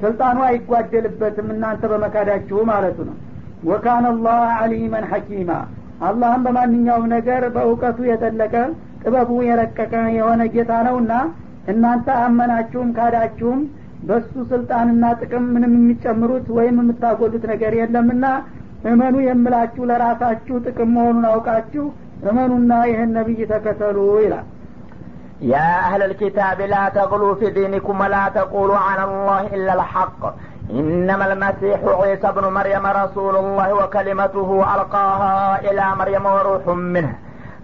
[0.00, 3.16] ስልጣኑ አይጓደልበትም እናንተ በመካዳችሁ ማለቱ ነው
[3.69, 5.51] ወካነ አላህ አሊመን ሐኪማ
[6.07, 8.53] አላህም በማንኛውም ነገር በእውቀቱ የጠለቀ
[9.01, 11.13] ጥበቡ የረቀቀ የሆነ ጌታ ነውና
[11.71, 13.59] እናንተ አመናችሁም ካዳችሁም
[14.07, 18.25] በሱ ስልጣንና ጥቅም ምንም የሚጨምሩት ወይም የምታጎሉት ነገር የለምና
[18.91, 21.85] እመኑ የምላችሁ ለራሳችሁ ጥቅም መሆኑን አውቃችሁ
[22.29, 24.47] እመኑና ይህን ነቢይ ተከተሉ ይላል
[25.43, 30.21] يا أهل الكتاب لا تغلوا في دينكم ولا تقولوا على الله إلا الحق
[30.70, 37.14] إنما المسيح عيسى بن مريم رسول الله وكلمته ألقاها إلى مريم وروح منه.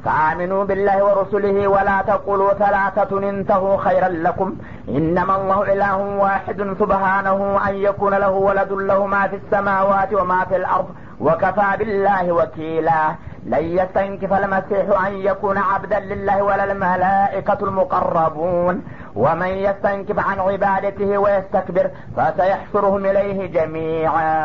[0.04, 4.56] فآمنوا بالله ورسله ولا تقولوا ثلاثة انتهوا خيرا لكم.
[4.88, 10.56] إنما الله إله واحد سبحانه أن يكون له ولد له ما في السماوات وما في
[10.56, 10.88] الأرض
[11.20, 13.14] وكفى بالله وكيلا.
[13.46, 18.82] لن يستنكف المسيح أن يكون عبدا لله ولا الملائكة المقربون.
[19.15, 21.85] ومن يستنكف عن عبادته ويستكبر
[22.15, 24.35] فسيحشرهم إليه جميعا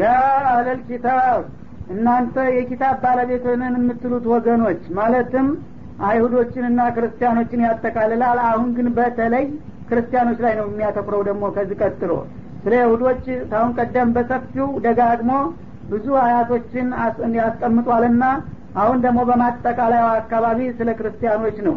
[0.00, 0.18] يا
[0.50, 1.40] أهل الكتاب
[1.92, 5.46] እናንተ የኪታብ ባለቤትንን የምትሉት ወገኖች ማለትም
[6.08, 9.46] አይሁዶችንና ክርስቲያኖችን ያጠቃልላል አሁን ግን በተለይ
[9.88, 12.12] ክርስቲያኖች ላይ ነው የሚያተኩረው ደግሞ ከዚህ ቀጥሎ
[12.64, 15.32] ስለ ይሁዶች ታሁን ቀደም በሰፊው ደጋግሞ
[15.92, 16.88] ብዙ አያቶችን
[17.40, 18.24] ያስቀምጧልና
[18.82, 21.76] አሁን ደግሞ በማጠቃለያው አካባቢ ስለ ክርስቲያኖች ነው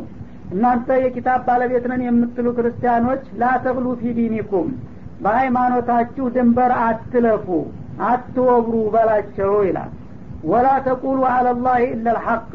[0.53, 4.69] እናንተ የኪታብ ባለቤትንን የምትሉ ክርስቲያኖች ላተብሉ ፊ ዲኒኩም
[5.25, 7.47] በሃይማኖታችሁ ድንበር አትለፉ
[8.09, 9.93] አትወብሩ በላቸው ይላል።
[10.51, 12.53] ወላ ተቁሉ አለላህ ኢላ ልሐቀ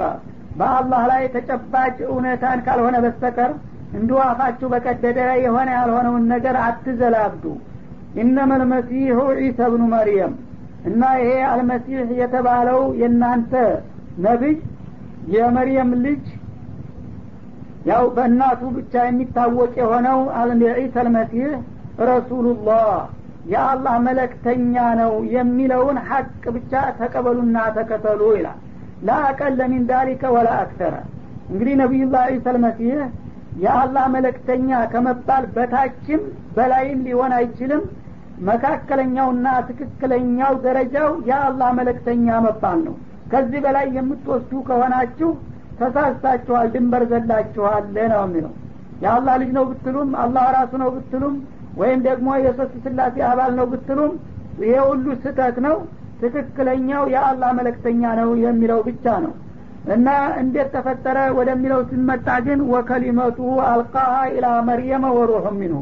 [0.59, 3.51] በአላህ ላይ ተጨባጭ እውነታን ካልሆነ በስተቀር
[3.93, 7.45] እንዲሁ አፋችሁ በቀደደ የሆነ ያልሆነውን ነገር አትዘላብዱ
[8.21, 10.33] ኢነመ ልመሲሑ ዒሳ ብኑ መርየም
[10.89, 13.53] እና ይሄ አልመሲሕ የተባለው የእናንተ
[14.25, 14.55] ነቢይ
[15.33, 16.23] የመርየም ልጅ
[17.85, 20.19] ያው በእናቱ ብቻ የሚታወቅ የሆነው
[20.79, 21.47] ዒሳ አልመሲሕ
[22.09, 22.89] ረሱሉላህ
[23.51, 28.59] የአላህ መለክተኛ ነው የሚለውን ሐቅ ብቻ ተቀበሉና ተከተሉ ይላል።
[29.07, 30.93] ላአቀለ ሚን ዳሊከ ወላ አክተረ።
[31.51, 32.99] እንግዲህ ነቢዩላህ ዒሳ አልመሲህ
[33.61, 36.21] የአላህ መለክተኛ ከመባል በታችም
[36.55, 37.81] በላይም ሊሆን አይችልም።
[38.49, 42.95] መካከለኛውና ትክክለኛው ደረጃው የአላህ መለክተኛ መባል ነው።
[43.31, 45.29] ከዚህ በላይ የምትወስዱ ከሆናችሁ
[45.79, 48.53] ተሳስታችኋል ድንበር ዘላችኋል ነው የሚለው።
[49.03, 51.35] የአላህ ልጅ ነው ብትሉም አላህ ራሱ ነው ብትሉም
[51.77, 54.11] ወይም ደግሞ የሶስት ስላሴ አባል ነው ብትሉም
[54.61, 55.75] ይሄ ሁሉ ስህተት ነው
[56.21, 59.33] ትክክለኛው የአላህ መለክተኛ ነው የሚለው ብቻ ነው።
[59.93, 60.07] እና
[60.41, 65.79] እንዴት ተፈጠረ ወደሚለው ስንመጣ ግን ወከሊመቱ አልቃሃ ኢላ መርየመ ወሩሑ ሚንሁ።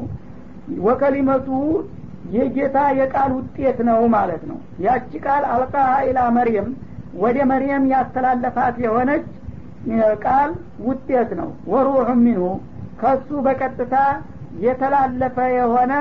[0.86, 1.48] ወከሊመቱ
[2.36, 6.70] የጌታ የቃል ውጤት ነው ማለት ነው። ያቺ ቃል አልቃሃ ኢላ መርየም
[7.22, 9.28] ወደ መርየም ያስተላለፋት የሆነች
[10.24, 10.52] ቃል
[10.88, 12.46] ውጤት ነው። ወሩሑ ሚንሁ
[13.02, 13.96] ከሱ በቀጥታ
[14.64, 15.94] የተላለፈ የሆነ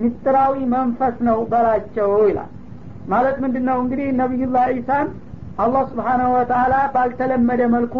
[0.00, 2.50] ምስጢራዊ መንፈስ ነው በላቸው ይላል።
[3.08, 5.06] ማለት ምንድን ነው እንግዲህ ነቢዩላህ ዒሳን
[5.58, 7.94] አላህ ስብሓናሁ ወተላ ባልተለመደ መልኩ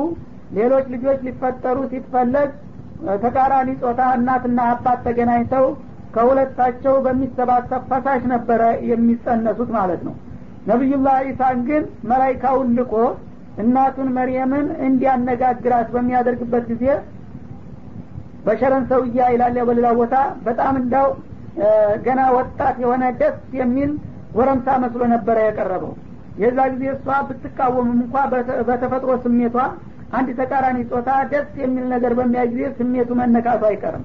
[0.57, 2.51] ሌሎች ልጆች ሊፈጠሩ ሲፈለግ
[3.25, 5.66] ተቃራኒ ጾታ እናትና አባት ተገናኝተው
[6.14, 10.14] ከሁለታቸው በሚሰባሰብ ፈሳሽ ነበረ የሚጸነሱት ማለት ነው።
[10.71, 12.95] ነቢዩላህ ዒሳን ግን መላይካውን ልኮ
[13.61, 16.85] እናቱን መርየምን እንዲያነጋግራት በሚያደርግበት ጊዜ
[18.44, 20.14] بشرا سويا ይላል። በሌላ ቦታ
[20.46, 21.09] በጣም እንዳው
[22.05, 23.90] ገና ወጣት የሆነ ደስ የሚል
[24.37, 25.92] ጎረምሳ መስሎ ነበረ የቀረበው።
[26.42, 28.14] የዛ ጊዜ እሷ ብትቃወምም እንኳ
[28.68, 29.57] በተፈጥሮ ስሜቷ
[30.18, 34.05] አንድ ተቃራኒ ጾታ ደስ የሚል ነገር በሚያይ ጊዜ ስሜቱ መነካቱ አይቀርም።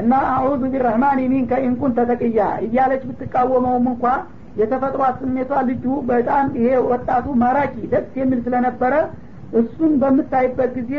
[0.00, 4.04] እና أعوذ بالرحمن منك إن كنت تقيا እያለች ብትቃወመውም እንኳ
[4.56, 8.94] የተፈጥሯ ስሜቷ ልጁ በጣም ይሄ ወጣቱ ማራኪ ደስ የሚል ስለነበረ
[9.60, 10.94] እሱን በምታይበት ጊዜ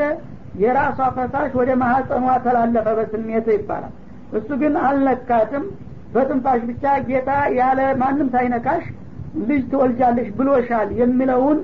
[0.62, 3.94] የራሷ ፈሳሽ ወደ ማህፀኗ ተላለፈ በስሜት ይባላል።
[4.38, 5.66] እሱ ግን አልነካትም።
[6.14, 8.84] በትንፋሽ ብቻ ጌታ ያለ ማንም ሳይነካሽ
[9.50, 11.60] ልጅ ትወልጃለሽ ብሎሻል የሚለውን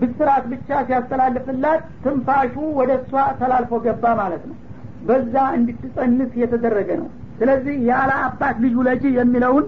[0.00, 4.56] ብስራት ብቻ ሲያስተላልፍላት ትንፋሹ ወደ እሷ ተላልፎ ገባ ማለት ነው።
[5.06, 9.64] በዛ እንድትጸንስ የተደረገ ነው። ስለዚህ ያለ አባት ልጅ ውለጅ የሚለውን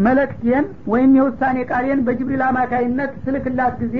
[0.00, 3.96] መለክቴን ወይም የውሳኔ ቃሌን በጅብሪል አማካይነት ስልክላት ጊዜ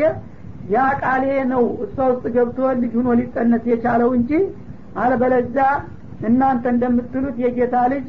[0.75, 4.33] ያ ቃሌ ነው እሷ ውስጥ ገብቶ ልጅ ሁኖ ሊጸነስ የቻለው እንጂ
[5.03, 5.57] አለበለዛ
[6.29, 8.09] እናንተ እንደምትሉት የጌታ ልጅ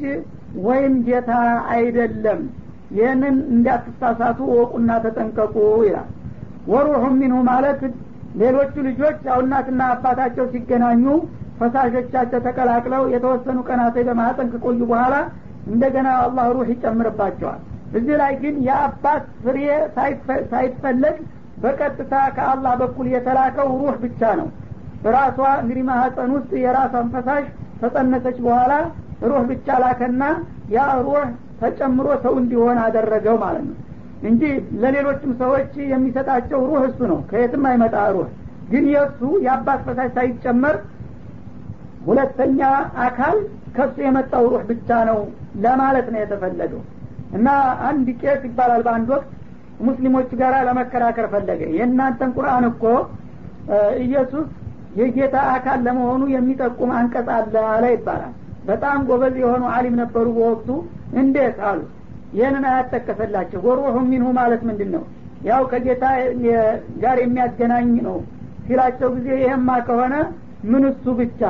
[0.66, 1.30] ወይም ጌታ
[1.74, 2.40] አይደለም።
[2.96, 5.54] ይህንን እንዳትሳሳቱ ወቁና ተጠንቀቁ
[5.86, 6.08] ይላል።
[6.72, 7.80] ወሩሑ ሚንሁ ማለት
[8.40, 11.04] ሌሎቹ ልጆች ያው እናትና አባታቸው ሲገናኙ
[11.58, 15.14] ፈሳሾቻቸው ተቀላቅለው የተወሰኑ ቀናቶች በማህፀን ከቆዩ በኋላ
[15.66, 17.60] እንደገና አላህ ሩህ ይጨምርባቸዋል
[17.92, 19.58] እዚህ ላይ ግን የአባት ፍሬ
[20.52, 21.16] ሳይፈለግ
[21.62, 24.48] በቀጥታ ከአላህ በኩል የተላከው ሩህ ብቻ ነው።
[25.14, 27.44] ራሷ እንግዲህ ማህፀን ውስጥ የራሷን ፈሳሽ
[27.80, 28.72] ተጸነሰች በኋላ
[29.30, 30.22] ሩህ ብቻ ላከና
[30.74, 31.24] ያ ሩህ
[31.60, 33.76] ተጨምሮ ሰው እንዲሆን አደረገው ማለት ነው።
[34.22, 34.42] እንጂ
[34.82, 38.28] ለሌሎችም ሰዎች የሚሰጣቸው ሩህ እሱ ነው። ከየትም አይመጣ ሩህ።
[38.70, 40.76] ግን የእሱ የአባት ፈሳሽ ሳይጨመር
[42.06, 42.60] ሁለተኛ
[43.04, 43.36] አካል
[43.76, 45.18] ከሱ የመጣው ሩህ ብቻ ነው
[45.64, 46.82] ለማለት ነው የተፈለገው
[47.32, 47.48] እና
[47.88, 49.30] አንድ ቄስ ይባላል በአንድ ወቅት
[49.80, 52.84] ሙስሊሞች ጋር ለመከራከር ፈለገ። የእናንተን ቁርአን እኮ
[54.04, 54.48] ኢየሱስ
[54.98, 58.32] የጌታ አካል ለመሆኑ የሚጠቁም አንቀጽ አለ አለ ይባላል።
[58.66, 60.68] በጣም ጎበዝ የሆኑ አሊም ነበሩ በወቅቱ።
[61.20, 61.80] እንዴት አሉ?
[62.34, 65.02] ይህንን አያጠቀሰላቸው። ወሩሁ ሚንሁ ማለት ምንድን ነው
[65.44, 66.04] ያው ከጌታ
[67.02, 68.16] ጋር የሚያገናኝ ነው
[68.66, 70.14] ሲላቸው ጊዜ ይህማ ከሆነ
[70.70, 71.40] ምን እሱ ብቻ?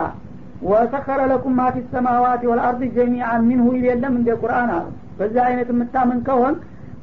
[0.65, 4.87] ወሰከረ ለኩም ማ ፊ ሰማዋት ወልአርድ ጀሚአን ሚንሁ የለም እንደ ቁርአን አሉ
[5.23, 6.55] በዚህ አይነት የምታምን ከሆን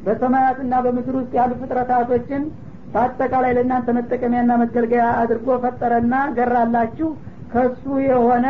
[0.06, 2.44] በሰማያትና በምድር ውስጥ ያሉ ፍጥረታቶችን
[2.94, 7.10] በአጠቃላይ ለእናንተ መጠቀሚያና መገልገያ አድርጎ ፈጠረና ገራላችሁ
[7.54, 8.48] ከሱ የሆነ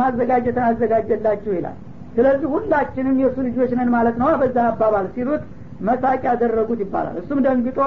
[0.00, 1.76] ማዘጋጀትን አዘጋጀላችሁ ይላል።
[2.14, 5.42] ስለዚህ ሁላችንም የእሱ ልጆች ነን ማለት ነው። በዛ አባባል ሲሉት
[5.88, 7.78] መሳቅ ያደረጉት ይባላል። እሱም ደንግጦ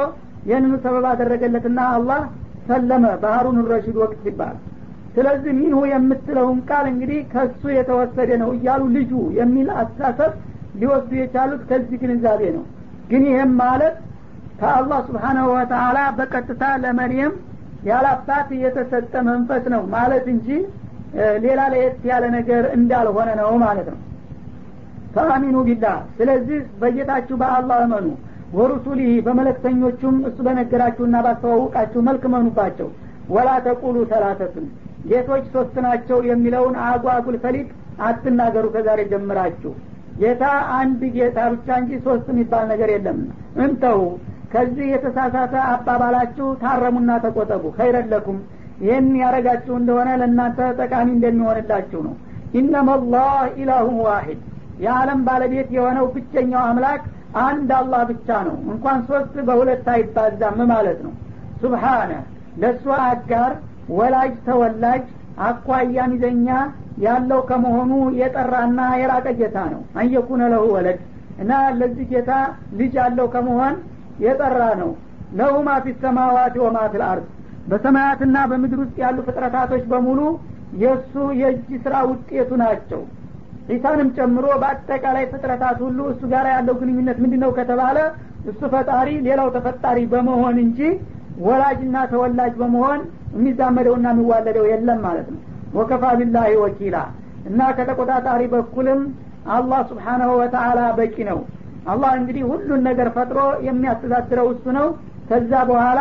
[0.47, 2.21] ይህንኑ ሰበብ አደረገለትና አላህ
[2.67, 4.59] ሰለመ ባህሩን ረሽድ ወቅት ይባላል።
[5.15, 10.31] ስለዚህ ሚንሁ የምትለውን ቃል እንግዲህ ከሱ የተወሰደ ነው እያሉ ልጁ የሚል አስተሳሰብ
[10.73, 12.63] ሊወስዱ የቻሉት ከዚህ ግንዛቤ ነው።
[13.09, 13.95] ግን ይህም ማለት
[14.59, 17.33] ከአላህ ስብሓናሁ ወተአላ በቀጥታ ለመርየም
[17.89, 20.47] ያላባት የተሰጠ መንፈስ ነው ማለት እንጂ
[21.43, 23.99] ሌላ ለየት ያለ ነገር እንዳልሆነ ነው ማለት ነው።
[25.15, 28.07] ፈአሚኑ ቢላህ። ስለዚህ በጌታችሁ በአላህ እመኑ።
[28.55, 32.89] ወሩሱሊህ በመለክተኞቹም እሱ በነገራችሁና ባስተዋውቃችሁ መልክ መኑባቸው
[33.29, 34.65] ወላ ተቁሉ ሰላተቱን
[35.09, 37.67] ጌቶች ሶስት ናቸው የሚለውን አጓጉል ፈሊጥ
[38.07, 39.71] አትናገሩ ከዛሬ ጀምራችሁ
[40.19, 40.43] ጌታ
[40.77, 43.19] አንድ ጌታ ብቻ እንጂ ሶስት የሚባል ነገር የለም።
[43.63, 44.01] እንተው
[44.53, 48.37] ከዚህ የተሳሳተ አባባላችሁ ታረሙና ተቆጠቡ ኸይረለኩም
[48.83, 52.15] ይህን ያረጋችሁ እንደሆነ ለእናንተ ጠቃሚ እንደሚሆንላችሁ ነው።
[52.59, 54.41] ኢነመላህ ኢላሁን ዋሂድ።
[54.83, 57.03] የዓለም ባለቤት የሆነው ብቸኛው አምላክ
[57.43, 61.13] አንድ አላህ ብቻ ነው። እንኳን ሶስት በሁለት አይባዛም ማለት ነው።
[61.61, 62.11] ሱብሓነ
[62.61, 63.51] ለእሱ አጋር
[63.91, 65.05] ወላጅ ተወላጅ
[65.45, 66.47] አኳያ ሚዘኛ
[66.97, 70.99] ያለው ከመሆኑ የጠራና የራቀ ጌታ ነው። አንየኩነ ለሁ ወለድ
[71.41, 72.31] እና ለዚህ ጌታ
[72.79, 73.75] ልጅ ያለው ከመሆን
[74.23, 74.91] የጠራ ነው።
[75.35, 76.97] ለሁ ማ ፊ ሰማዋት ወማ ፊ
[77.69, 80.21] በሰማያትና በምድር ውስጥ ያሉ ፍጥረታቶች በሙሉ
[80.81, 83.01] የእሱ የእጅ ስራ ውጤቱ ናቸው።
[83.69, 87.97] ዒሳንም ጨምሮ በአጠቃላይ ፍጥረታት ሁሉ እሱ ጋር ያለው ግንኙነት ምንድ ነው ከተባለ
[88.51, 90.79] እሱ ፈጣሪ ሌላው ተፈጣሪ በመሆን እንጂ
[91.45, 92.99] ወላጅና ተወላጅ በመሆን
[93.35, 95.39] የሚዛመደውና የሚዋለደው የለም ማለት ነው
[95.73, 96.97] ወከፋ ቢላሂ ወኪላ
[97.49, 99.01] እና ከተቆጣጣሪ በኩልም
[99.55, 101.39] አላህ ስብሓናሁ ወተአላ በቂ ነው።
[101.91, 104.87] አላህ እንግዲህ ሁሉን ነገር ፈጥሮ የሚያስተዳድረው እሱ ነው።
[105.29, 105.99] ከዛ በኋላ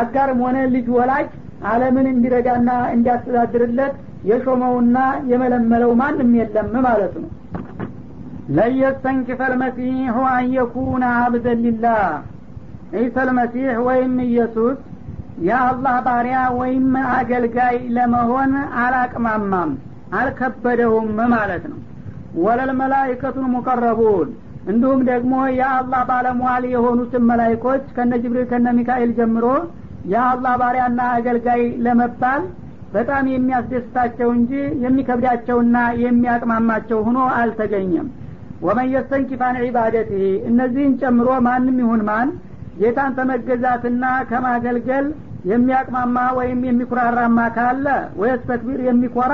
[0.00, 1.28] አጋርም ሆነ ልጅ ወላጅ
[1.68, 3.94] አለምን እንዲረዳና እንዲያስተዳድርለት
[4.30, 4.96] የሾመውና
[5.30, 7.30] የመለመለው ማንም የለም ማለት ነው።
[8.56, 12.02] ለየስተንኪፈ ልመሲሑ አን የኩነ አብደን ሊላህ።
[12.96, 14.76] ዒሳ ልመሲሕ ወይም ኢየሱስ
[15.44, 19.70] የአላህ ባሪያ ወይም አገልጋይ ለመሆን አላቅማማም
[20.18, 21.78] አልከበደውም ማለት ነው።
[22.38, 24.28] ወለል መላይከቱን ሙቀረቡን
[24.66, 29.44] እንዲሁም ደግሞ የአላህ ባለሟል የሆኑትን መላይኮች ከነ ጅብሪል ከነ ሚካኤል ጀምሮ
[30.12, 32.42] የአላህ ባሪያና አገልጋይ ለመባል
[32.92, 34.52] በጣም የሚያስደስታቸው እንጂ
[34.84, 38.08] የሚከብዳቸውና የሚያቅማማቸው ሆኖ አልተገኘም።
[38.62, 40.20] ወመን የስተንኪፍ አን ዒባደትህ
[40.50, 42.28] እነዚህን ጨምሮ ማንም ይሁን ማን
[42.76, 45.06] ጌታን ተመገዛትና ከማገልገል
[45.50, 47.86] የሚያቅማማ ወይም የሚኩራራማ ካለ
[48.20, 49.32] ወየስተክቢር የሚኮራ?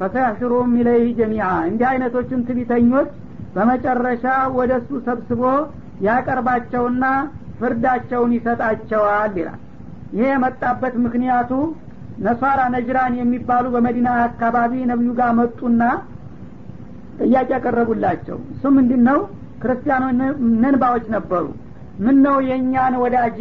[0.00, 3.08] ፈሰያሽሩም ኢለይህ ጀሚዓ። እንዲህ አይነቶችን ትቢተኞች
[3.54, 4.24] በመጨረሻ
[4.58, 5.42] ወደ እሱ ሰብስቦ
[6.06, 7.04] ያቀርባቸውና
[7.60, 9.60] ፍርዳቸውን ይሰጣቸዋል ይላል።
[10.16, 11.50] ይሄ የመጣበት ምክንያቱ
[12.26, 15.82] ነሷራ ነጅራን የሚባሉ በመዲና አካባቢ ነቢዩ ጋር መጡና
[17.20, 19.18] ጥያቄ ያቀረቡላቸው። እሱ ምንድን ነው
[19.62, 20.14] ክርስቲያኖች
[20.62, 21.44] ነንባዎች ነበሩ
[21.98, 23.38] ምን ነው የእኛን ወዳጅ?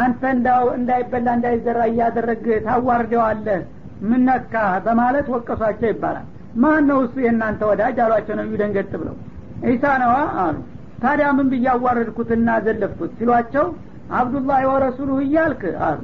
[0.00, 0.22] አንተ
[0.76, 3.60] እንዳይበላ እንዳይዘራ እያደረግ ታዋርደዋለህ።
[4.10, 6.26] ምነካ በማለት ወቀሷቸው ይባላል።
[6.62, 7.96] ማን ነው እሱ የእናንተ ወዳጅ?
[8.04, 9.16] አሏቸው ነቢዩ ደንገጥ ብለው።
[9.66, 10.56] ዒሳ ነዋ አሉ።
[11.02, 13.10] ታዲያ ምን ብዬ አዋረድኩትና ዘለፍኩት?
[13.18, 13.66] ሲሏቸው
[14.12, 16.00] አብዱላህ ወረሱሉሁ እያልክ አሉ።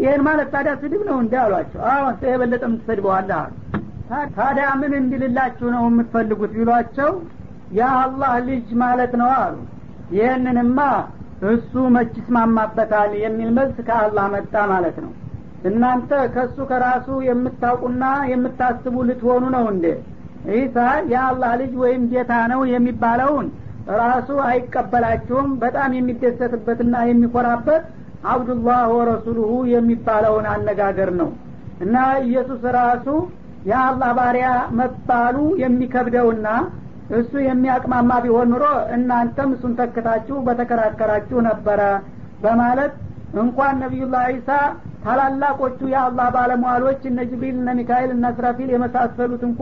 [0.00, 3.52] ይህን ማለት ታዲያ ስድብ ነው እንዲ አሏቸው። አንተ የበለጠ የምትሰድበዋለህ አሉ።
[4.36, 6.52] ታዲያ ምን እንድልላችሁ ነው የምትፈልጉት?
[6.56, 7.10] ቢሏቸው
[7.78, 9.56] የአላህ ልጅ ማለት ነው አሉ።
[10.12, 10.78] ይህንንማ
[11.48, 15.12] እሱ መች ይስማማበታል የሚል መልስ ከአላህ መጣ ማለት ነው።
[15.64, 19.86] እናንተ ከእሱ ከራሱ የምታውቁና የምታስቡ ልትሆኑ ነው እንዴ?
[20.50, 20.76] ዒሳ
[21.12, 23.48] የአላህ ልጅ ወይም ጌታ ነው የሚባለውን
[24.00, 27.84] ራሱ አይቀበላችሁም። በጣም የሚደሰትበትና የሚኮራበት
[28.30, 31.30] አብዱላህ ወረሱሉሁ የሚባለውን አነጋገር ነው።
[31.84, 33.06] እና ኢየሱስ ራሱ
[33.70, 34.48] የአላህ ባሪያ
[34.78, 36.48] መባሉ የሚከብደውና
[37.18, 38.64] እሱ የሚያቅማማ ቢሆን ኑሮ
[38.96, 41.80] እናንተም እሱን ተክታችሁ በተከራከራችሁ ነበረ
[42.44, 42.92] በማለት
[43.40, 44.50] እንኳን ነቢዩላህ ዒሳ
[45.04, 49.60] ታላላቆቹ የአላህ ባለሟሎች እነ ጅብሪል እነ ሚካኤል እነ እስራፊል የመሳሰሉት እንኳ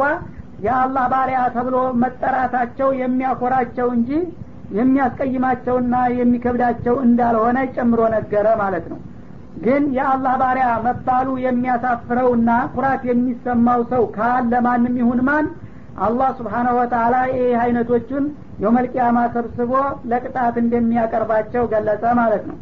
[0.66, 4.10] የአላህ ባሪያ ተብሎ መጠራታቸው የሚያኮራቸው እንጂ
[4.78, 8.98] የሚያስቀይማቸውና የሚከብዳቸው እንዳልሆነ ጨምሮ ነገረ ማለት ነው።
[9.64, 15.46] ግን የአላህ ባሪያ መባሉ የሚያሳፍረውና ኩራት የሚሰማው ሰው ካለ ማንም ይሁን ማን
[16.05, 18.25] አላህ ስብሓናሁ ወተላ ይህ አይነቶቹን
[18.61, 19.71] የውመልቅያማ ሰብስቦ
[20.11, 22.59] ለቅጣት እንደሚያቀርባቸው ገለጸ ማለት ነው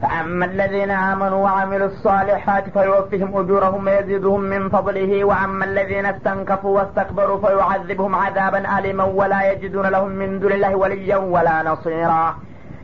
[0.00, 8.14] فأما الذين آمنوا وعملوا الصالحات فيوفيهم أجورهم ويزيدهم من فضله وأما الذين استنكفوا واستكبروا فيعذبهم
[8.14, 12.24] عذابا أليما ولا يجدون لهم من دون الله وليا ولا نصيرا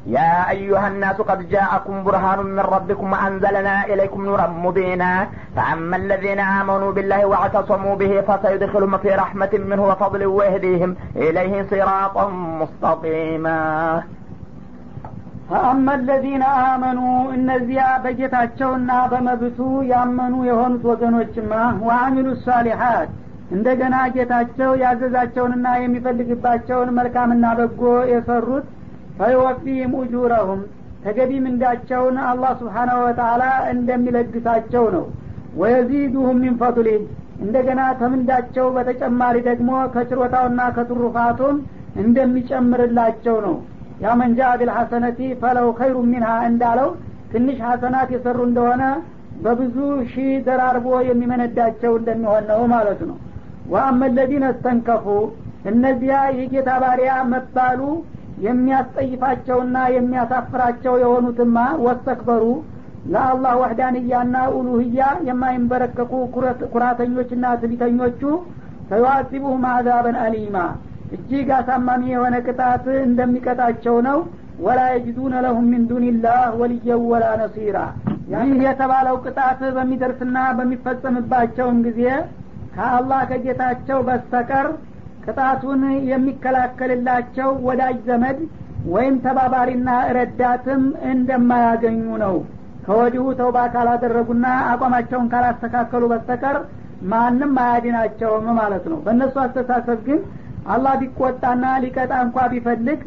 [0.06, 5.12] يا أيها الناس قد جاءكم برهان من ربكم وأنزلنا إليكم نورا مبينا
[5.56, 12.24] فأما الذين آمنوا بالله واعتصموا به فسيدخلهم في رحمة منه وفضل ويهديهم إليه صراطا
[12.60, 13.58] مستقيما
[15.50, 17.00] ፈአመ ለዚነ አመኑ
[17.36, 19.58] እነዚያ በጌታቸውና በመብቱ
[19.90, 21.52] ያመኑ የሆኑት ወገኖችማ
[21.88, 23.10] ወአሚሉ ሳሊሓት
[23.56, 28.66] እንደገና ጌታቸው ያዘዛቸውንና የሚፈልግባቸውን መልካምና በጎ የሰሩት
[29.19, 30.61] ፈይወፊህም ኡጁረሁም
[31.03, 33.43] ተገቢ ምንዳቸውን አላህ ስብሓናሁ ወተላ
[33.73, 35.05] እንደሚለግሳቸው ነው።
[35.61, 36.99] ወየዚዱሁም ሚን ፈضሊህ
[37.43, 41.55] እንደገና ከምንዳቸው በተጨማሪ ደግሞ ከችሮታውና ከትሩፋቱም
[42.03, 43.55] እንደሚጨምርላቸው ነው።
[44.03, 46.89] ያ መንጃ ቢልሐሰነቲ ፈለው ኸይሩ ሚንሃ እንዳለው
[47.31, 48.83] ትንሽ ሐሰናት የሰሩ እንደሆነ
[49.43, 49.75] በብዙ
[50.11, 53.17] ሺህ ደራርቦ የሚመነዳቸው እንደሚሆን ነው ማለት ነው።
[53.71, 55.05] ወአመ ለዚነ እስተንከፉ
[55.71, 57.81] እነዚያ የጌታ ባሪያ መባሉ
[58.45, 62.43] የሚያስጠይፋቸውና የሚያሳፍራቸው የሆኑትማ ወስተክበሩ
[63.11, 66.13] ለአላህ ወህዳንያና ኡሉህያ የማይንበረከኩ
[66.73, 68.21] ኩራተኞችና ትቢተኞቹ
[68.89, 70.57] ፈዩአዚቡሁም አዛበን አሊማ
[71.15, 74.19] እጅግ አሳማሚ የሆነ ቅጣት እንደሚቀጣቸው ነው።
[74.65, 77.77] ወላ የጅዱነ ለሁም ሚን ዱንላህ ወልየው ወላ ነሲራ።
[78.33, 82.01] ይህ የተባለው ቅጣት በሚደርስና በሚፈጸምባቸውም ጊዜ
[82.75, 84.67] ከአላህ ከጌታቸው በስተቀር
[85.25, 85.81] ቅጣቱን
[86.11, 88.39] የሚከላከልላቸው ወዳጅ ዘመድ
[88.91, 92.35] ወይም ተባባሪና ረዳትም እንደማያገኙ ነው።
[92.85, 96.57] ከወዲሁ ተውባ ካላደረጉና አቋማቸውን ካላስተካከሉ በስተቀር
[97.11, 100.19] ማንም አያድናቸውም ማለት ነው። በእነሱ አስተሳሰብ ግን
[100.67, 102.99] አላህ ቢቆጣና ሊቀጣ እንኳ ቢፈልግ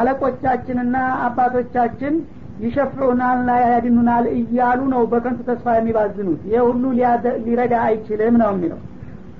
[0.00, 2.14] አለቆቻችንና አባቶቻችን
[2.64, 6.82] ይሸፍዑናልና ያድኑናል እያሉ ነው በከንቱ ተስፋ የሚባዝኑት። ይህ ሁሉ
[7.46, 8.80] ሊረዳ አይችልም ነው የሚለው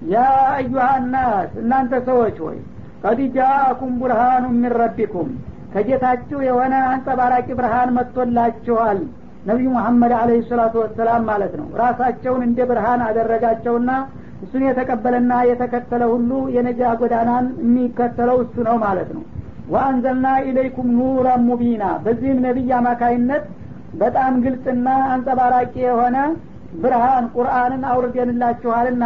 [0.09, 0.19] ያ
[0.53, 2.59] አዩሃ ናስ እናንተ ሰዎች ሆይ
[3.05, 5.29] ቀድ ጃአኩም ቡርሃኑ ሚን ረቢኩም
[5.75, 9.01] ከጌታችሁ የሆነ አንጸባራቂ ብርሃን መጥቶላችኋል።
[9.49, 13.91] ነቢዩ መሐመድ አለህ ሰላቱ ወሰላም ማለት ነው። ራሳቸውን እንደ ብርሃን አደረጋቸውና
[14.45, 19.25] እሱን የተቀበለና የተከተለ ሁሉ የነጃ ጎዳናን የሚከተለው እሱ ነው ማለት ነው።
[19.73, 23.45] ወአንዘልና ኢለይኩም ኑረን ሙቢና በዚህም ነቢይ አማካይነት
[24.01, 26.17] በጣም ግልጽና አንጸባራቂ የሆነ
[26.83, 29.05] ብርሃን ቁርአንን አውርደንላችኋልና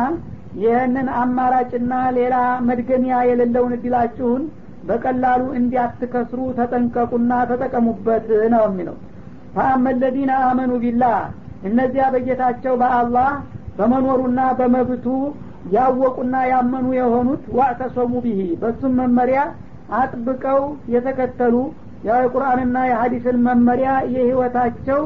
[0.61, 2.35] ይህንን አማራጭና ሌላ
[2.69, 4.43] መድገሚያ የሌለውን እድላችሁን
[4.89, 8.97] በቀላሉ እንዲያትከስሩ ተጠንቀቁና ተጠቀሙበት ነው የሚለው።
[9.55, 11.19] ፈአመ ለዚነ አመኑ ቢላህ
[11.69, 13.31] እነዚያ በጌታቸው በአላህ
[13.79, 15.07] በመኖሩና በመብቱ
[15.75, 19.41] ያወቁና ያመኑ የሆኑት ዋዕተሰሙ ቢሂ በሱም መመሪያ
[19.99, 20.61] አጥብቀው
[20.95, 21.55] የተከተሉ
[22.09, 25.01] የቁርአንና የሀዲስን መመሪያ የህይወታቸው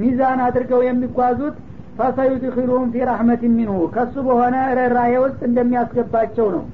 [0.00, 1.56] ሚዛን አድርገው የሚጓዙት
[1.98, 6.64] ፈሰዩድኪሉሁም ፊ ረሕመት ሚንሁ ከሱ በሆነ ርኅራሄ ውስጥ እንደሚያስገባቸው ነው።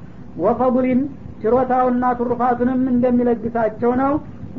[0.45, 1.01] ወፈضሊን
[1.43, 4.13] ችሮታውና ትሩፋቱንም እንደሚለግሳቸው ነው።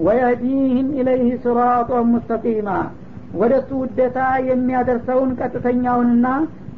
[0.06, 2.70] ወየህዲህም ኢለይህ ስራጦ ሙስተቂማ
[3.40, 4.20] ወደ እሱ ውደታ
[4.50, 6.28] የሚያደርሰውን ቀጥተኛውንና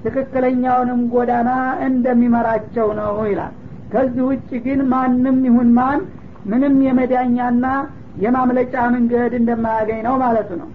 [0.05, 1.49] ትክክለኛውንም ጎዳና
[1.87, 3.53] እንደሚመራቸው ነው ይላል።
[3.93, 5.99] ከዚህ ውጭ ግን ማንም ይሁን ማን
[6.51, 7.65] ምንም የመዳኛና
[8.23, 10.69] የማምለጫ መንገድ እንደማያገኝ ነው ማለቱ ነው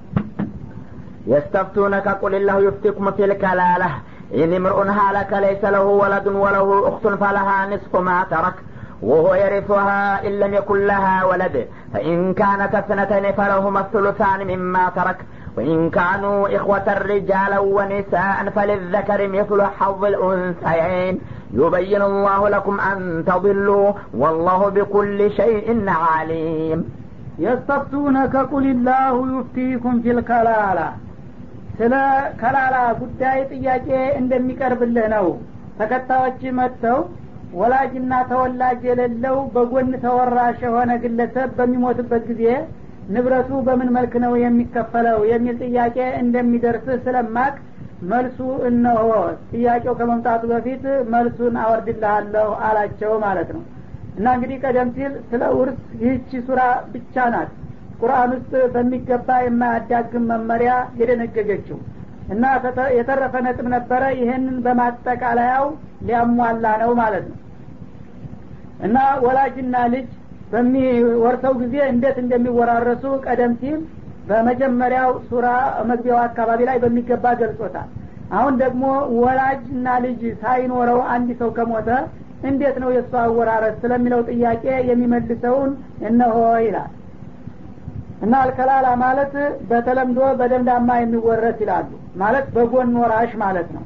[1.29, 3.91] يستفتونك قل الله يفتيكم في الكلالة.
[4.35, 8.55] إن امرؤ هلك ليس له ولد وله أخت فلها نصف ما ترك
[9.03, 11.69] وهو يرثها إن لم يكن لها ولد.
[11.93, 15.17] فإن كانت اثنتين فلهما الثلثان مما ترك.
[15.57, 21.21] وإن كانوا إخوة رجالا ونساء فللذكر مثل حظ الأنثيين.
[21.53, 26.85] يبين الله لكم أن تضلوا والله بكل شيء عليم.
[27.39, 30.93] يستفتونك قل الله يفتيكم في الكلالة.
[31.79, 31.95] ስለ
[32.41, 33.89] ከላላ ጉዳይ ጥያቄ
[34.21, 35.27] እንደሚቀርብልህ ነው።
[35.79, 36.99] ተከታዮች መጥተው
[37.55, 42.45] ወላጅና ተወላጅ የሌለው በጎን ተወራሽ የሆነ ግለሰብ በሚሞትበት ጊዜ
[43.15, 47.55] ንብረቱ በምን መልክ ነው የሚከፈለው የሚል ጥያቄ እንደሚደርስ ስለማቅ
[48.11, 49.07] መልሱ እነሆ።
[49.53, 50.83] ጥያቄው ከመምጣቱ በፊት
[51.15, 53.63] መልሱን አወርድልሃለሁ አላቸው ማለት ነው።
[54.19, 56.61] እና እንግዲህ ቀደም ሲል ስለ ውርስ ይህቺ ሱራ
[56.93, 57.51] ብቻ ናት
[58.01, 61.79] ቁርአን ውስጥ በሚገባ የማያዳግም መመሪያ የደነገገችው
[62.29, 62.45] እና
[62.97, 65.67] የተረፈ ነጥብ ነበረ። ይህንን በማጠቃለያው
[66.07, 67.39] ሊያሟላ ነው ማለት ነው።
[68.87, 70.09] እና ወላጅና ልጅ
[70.53, 73.79] በሚወርሰው ጊዜ እንዴት እንደሚወራረሱ ቀደም ሲል
[74.29, 75.47] በመጀመሪያው ሱራ
[75.91, 77.89] መግቢያው አካባቢ ላይ በሚገባ ገልጾታል።
[78.33, 78.85] አሁን ደግሞ
[79.23, 81.91] ወላጅና ልጅ ሳይኖረው አንድ ሰው ከሞተ
[82.49, 85.71] እንዴት ነው የእሱ አወራረስ ስለሚለው ጥያቄ የሚመልሰውን
[86.09, 86.37] እነሆ
[86.67, 86.91] ይላል
[88.21, 89.35] እና አልከላላ ማለት
[89.69, 91.91] በተለምዶ በደምዳማ የሚወረስ ይላሉ።
[92.23, 93.85] ማለት በጎን ወራሽ ማለት ነው።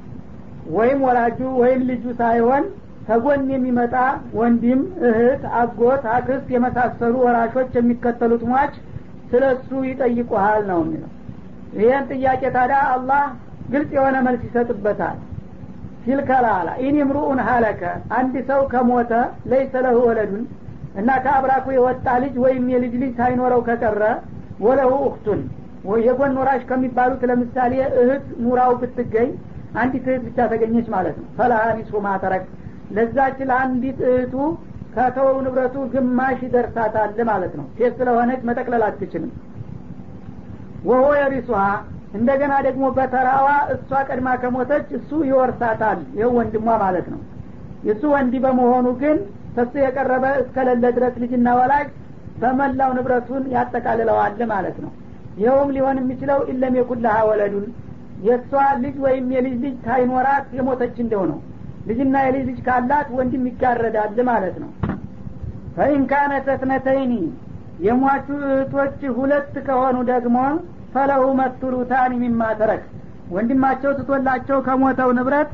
[0.76, 2.64] ወይም ወላጁ ወይም ልጁ ሳይሆን
[3.07, 3.95] ከጎን የሚመጣ
[4.39, 8.74] ወንድም እህት አጎት አክስት የመሳሰሉ ወራሾች የሚከተሉት ሟች
[9.30, 11.11] ስለ እሱ ይጠይቁሃል ነው የሚለው።
[11.78, 13.22] ይህን ጥያቄ ታዲያ አላህ
[13.72, 15.18] ግልጽ የሆነ መልስ ይሰጥበታል።
[16.05, 17.83] في الكلالة إن امرؤ هلك
[18.16, 19.12] አንድ ሰው ከሞተ
[19.51, 20.45] ليس له ولد
[20.95, 24.03] እና ከአብራኩ የወጣ ልጅ ወይም የልጅ ልጅ ሳይኖረው ከቀረ
[24.64, 25.41] وله أخت።
[26.07, 29.30] የጎን ወራሽ ከሚባሉት ለምሳሌ እህት ኖራው ብትገኝ
[29.76, 31.62] አንዲት እህት ብቻ ተገኘች ማለት ነው። فلها
[32.07, 32.45] ما ترك
[32.97, 34.34] ለዛች ለአንዲት እህቱ
[34.97, 39.32] ከተወው ንብረቱ ግማሽ ይደርሳታል ማለት ነው። ሴት ስለሆነች መጠቅለል አትችልም።
[40.84, 41.62] ወሆ የሪሱሃ።
[42.18, 47.20] እንደገና ደግሞ በተራዋ እሷ ቀድማ ከሞተች እሱ ይወርሳታል። ይኸው ወንድሟ ማለት ነው።
[47.86, 49.16] የእሱ ወንዲ በመሆኑ ግን
[49.55, 51.89] ከሱ የቀረበ እስከሌለ ድረስ ልጅና ወላጅ
[52.41, 54.93] በመላው ንብረቱን ያጠቃልለዋል ማለት ነው።
[55.41, 57.67] ይኸውም ሊሆን የሚችለው ኢለም የኩላሃ ወለዱን
[58.27, 61.39] የእሷ ልጅ ወይም የልጅ ልጅ ሳይኖራት የሞተች እንደው ነው።
[61.89, 64.71] ልጅና የልጅ ልጅ ካላት ወንድም ይጋረዳል ማለት ነው።
[65.77, 66.05] ፈኢን
[66.51, 67.15] እትነተይኒ
[67.85, 70.37] የሟቹ እህቶች ሁለት ከሆኑ ደግሞ
[70.95, 72.43] ፈለሁ መቱሉታኒ ሚማ
[73.35, 75.51] ወንድማቸው ትቶላቸው ከሞተው ንብረት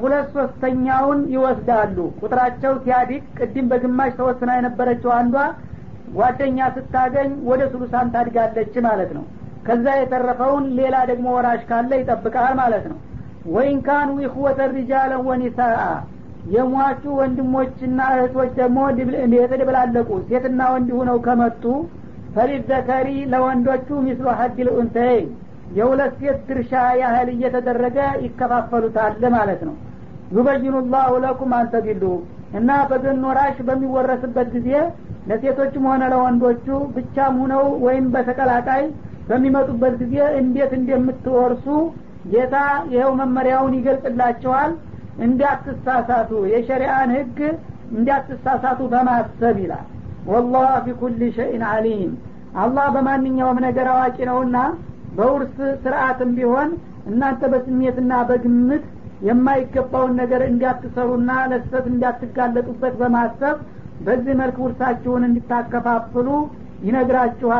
[0.00, 5.36] ሁለት ሶስተኛውን ይወስዳሉ። ቁጥራቸው ሲያዲቅ ቅድም በግማሽ ተወስና የነበረችው አንዷ
[6.16, 9.24] ጓደኛ ስታገኝ ወደ ሱሉሳን ታድጋለች ማለት ነው።
[9.66, 12.98] ከዛ የተረፈውን ሌላ ደግሞ ወራሽ ካለ ይጠብቃል ማለት ነው።
[13.54, 15.80] ወይን ካኑ ኢኽወተ ሪጃለን ወኒሳአ
[16.54, 18.78] የሟቹ ወንድሞችና እህቶች ደግሞ
[19.36, 21.64] የተደበላለቁ ሴትና ወንድ ሁነው ከመጡ
[22.36, 25.28] ፈሊዘከሪ ለወንዶቹ ሚስሉ ሀዲል ኡንተይን
[25.76, 29.74] የሁለት ሴት ድርሻ ያህል እየተደረገ ይከፋፈሉታል ማለት ነው።
[30.34, 32.04] ዩበይኑ ላሁ ለኩም አንተቢሉ
[32.58, 34.70] እና በገን ወራሽ በሚወረስበት ጊዜ
[35.28, 38.82] ለሴቶችም ሆነ ለወንዶቹ ብቻም ሁነው ወይም በተቀላቃይ
[39.28, 41.66] በሚመጡበት ጊዜ እንዴት እንደምትወርሱ
[42.32, 42.56] ጌታ
[42.92, 44.72] ይኸው መመሪያውን ይገልጽላቸዋል።
[45.26, 47.38] እንዳትሳሳቱ የሸሪአን ህግ
[47.96, 49.86] እንዳትሳሳቱ በማሰብ ይላል።
[50.30, 52.12] ወላህ ቢኩል ሸይን አሊም
[52.62, 54.56] አላህ በማንኛውም ነገር አዋቂ ነውና
[55.16, 55.54] በውርስ
[55.84, 56.70] ስርአትም ቢሆን
[57.10, 58.84] እናንተ በስሜትና በግምት
[59.26, 63.56] የማይገባውን ነገር እንዲያትሰሩና ለስተት እንዲያትጋለጡበት በማሰብ
[64.06, 66.28] በዚህ መልክ ውርሳችሁን እንድታከፋፍሉ
[66.86, 67.52] ይነግራችኋል